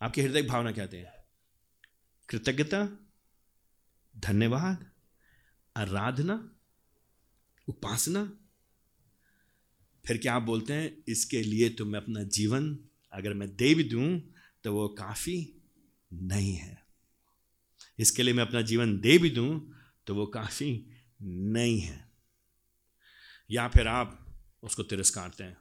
[0.00, 1.26] आपकी हृदय भावना क्या होती है?
[2.28, 2.86] कृतज्ञता,
[4.14, 4.84] धन्यवाद,
[5.76, 6.34] आराधना,
[7.68, 8.24] उपासना।
[10.04, 12.78] फिर क्या आप बोलते हैं, इसके लिए तो मैं अपना जीवन,
[13.12, 14.20] अगर मैं दे भी दूँ
[14.64, 15.36] तो वो काफ़ी
[16.12, 16.76] नहीं है।
[17.98, 19.74] इसके लिए मैं अपना जीवन दे भी दूँ
[20.06, 20.70] तो वो काफ़ी
[21.22, 22.08] नहीं है।
[23.50, 24.27] या फिर आप
[24.62, 25.56] उसको तिरस्कारते हैं।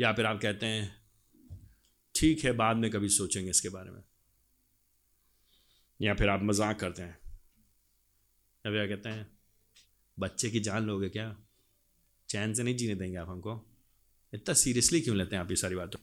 [0.00, 1.02] या फिर आप कहते हैं,
[2.14, 4.02] ठीक है, बाद में कभी सोचेंगे इसके बारे में।
[6.00, 7.18] या फिर आप मज़ाक करते हैं।
[8.66, 9.38] या फिर कहते हैं,
[10.18, 11.36] बच्चे की जान लोगे क्या?
[12.28, 13.76] चैन से नहीं जीने देंगे आप हमको?
[14.34, 16.00] इतना सीरियसली क्यों लेते हैं आप ये सारी बातों?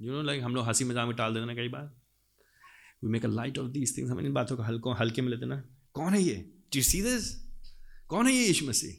[0.00, 2.00] यू नो लाइक हम लोग हँसी मज़ाक में टाल देते ना कई बार।
[3.04, 5.46] We make a light of these things हम इन बातों को हल्को हल्के में लेते
[5.46, 6.52] ना। कौन है ये?
[6.72, 7.43] टू सी दिस
[8.14, 8.92] कौन है ये यीशु मसीह?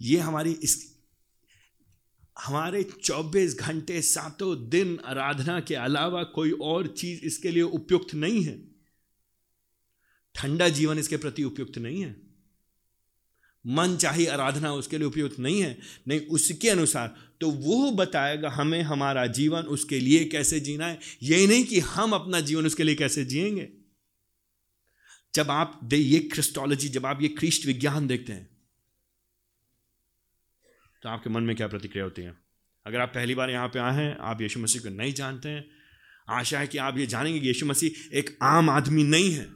[0.00, 0.96] ये हमारी इस,
[2.44, 8.42] हमारे 24 घंटे, सातों दिन आराधना के अलावा कोई और चीज़ इसके लिए उपयुक्त नहीं
[8.42, 8.62] है।
[10.34, 12.16] ठंडा जीवन इसके प्रति उपयुक्त नहीं है।
[13.66, 15.78] मन चाहे आराधना उसके लिए उपयुक्त नहीं है,
[16.08, 21.46] नहीं, उसके अनुसार। तो वो बताएगा हमें हमारा जीवन उसके लिए कैसे जीना है। यही
[21.46, 23.77] नहीं कि हम अपना जीवन उसके लिए कैसे जिएँगे।
[25.38, 28.46] जब आप दे ये क्रिस्टोलॉजी जब आप ये क्रिस्ट विज्ञान देखते हैं
[31.02, 32.34] तो आपके मन में क्या प्रतिक्रिया होती है?
[32.86, 35.64] अगर आप पहली बार यहाँ पे आए हैं, आप यीशु मसीह को नहीं जानते हैं,
[36.30, 39.46] आशा है कि आप ये जानेंगे यीशु मसीह एक आम आदमी नहीं है।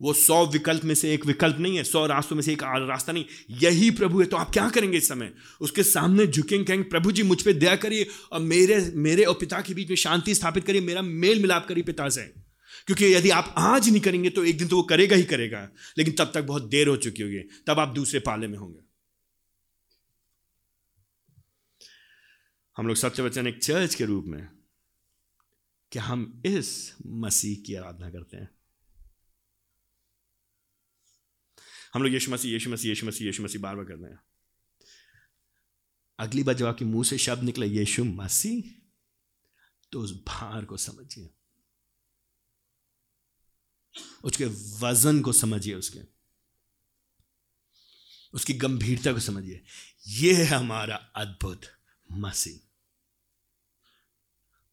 [0.00, 3.12] वो सौ विकल्प में से एक विकल्प नहीं है, सौ रास्तों में से एक रास्ता
[3.12, 3.24] नहीं,
[3.62, 5.32] यही प्रभु है तो आप क्या करेंगे इस समय?
[5.60, 9.60] उसके सामने झुकेंगे, कहेंगे, प्रभु जी, मुझ पर दया करिए और मेरे मेरे और पिता
[9.60, 12.41] के बीच में शांति स्थापित करिए, मेरा मेल मिलाप करिए, पिता से।
[12.86, 16.14] क्योंकि यदि आप आज नहीं करेंगे तो एक दिन तो वो करेगा ही करेगा। लेकिन
[16.14, 18.80] तब तक बहुत देर हो चुकी होगी। तब आप दूसरे पाले में होंगे।
[22.76, 24.48] हम लोग सत्य वचन एक चर्च के रूप में
[25.92, 28.50] कि हम इस मसीह की आराधना करते हैं।
[31.94, 34.20] हम लोग यीशु मसीह यीशु मसीह यीशु मसीह यीशु मसीह बार बार करते हैं।
[36.18, 38.70] अगली बार जब आपके मुँह से शब्द निकले, यीशु मसीह
[39.92, 41.30] तो उस भार को समझिए।
[44.24, 44.44] उसके
[44.80, 46.00] वज़न को समझिए उसके।
[48.34, 49.64] उसकी गंभीरता को समझिए।
[50.08, 51.60] यह है हमारा अद्भुत
[52.12, 52.58] मसीह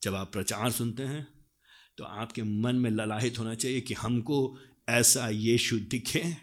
[0.04, 1.28] जब आप प्रचार सुनते हैं
[1.98, 4.60] तो आपके मन में ललाहित होना चाहिए कि हमको
[4.90, 6.38] ऐसा यीशु दिखे।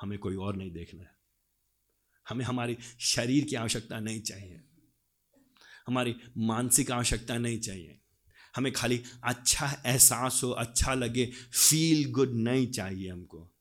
[0.00, 1.18] हमें कोई और नहीं देखना है।
[2.28, 4.60] हमें हमारी शरीर की आवश्यकता नहीं चाहिए।
[5.86, 8.00] हमारी मानसिक आवश्यकता नहीं चाहिए।
[8.56, 13.54] हमें खाली अच्छा एहसास हो अच्छा लगे फील गुड नहीं चाहिए हमको।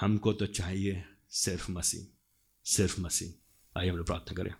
[0.00, 2.06] हमको तो चाहिए सिर्फ़ मसीह
[2.64, 4.54] सिर्फ़ मसीह। आइए हम लोग प्रार्थना करें।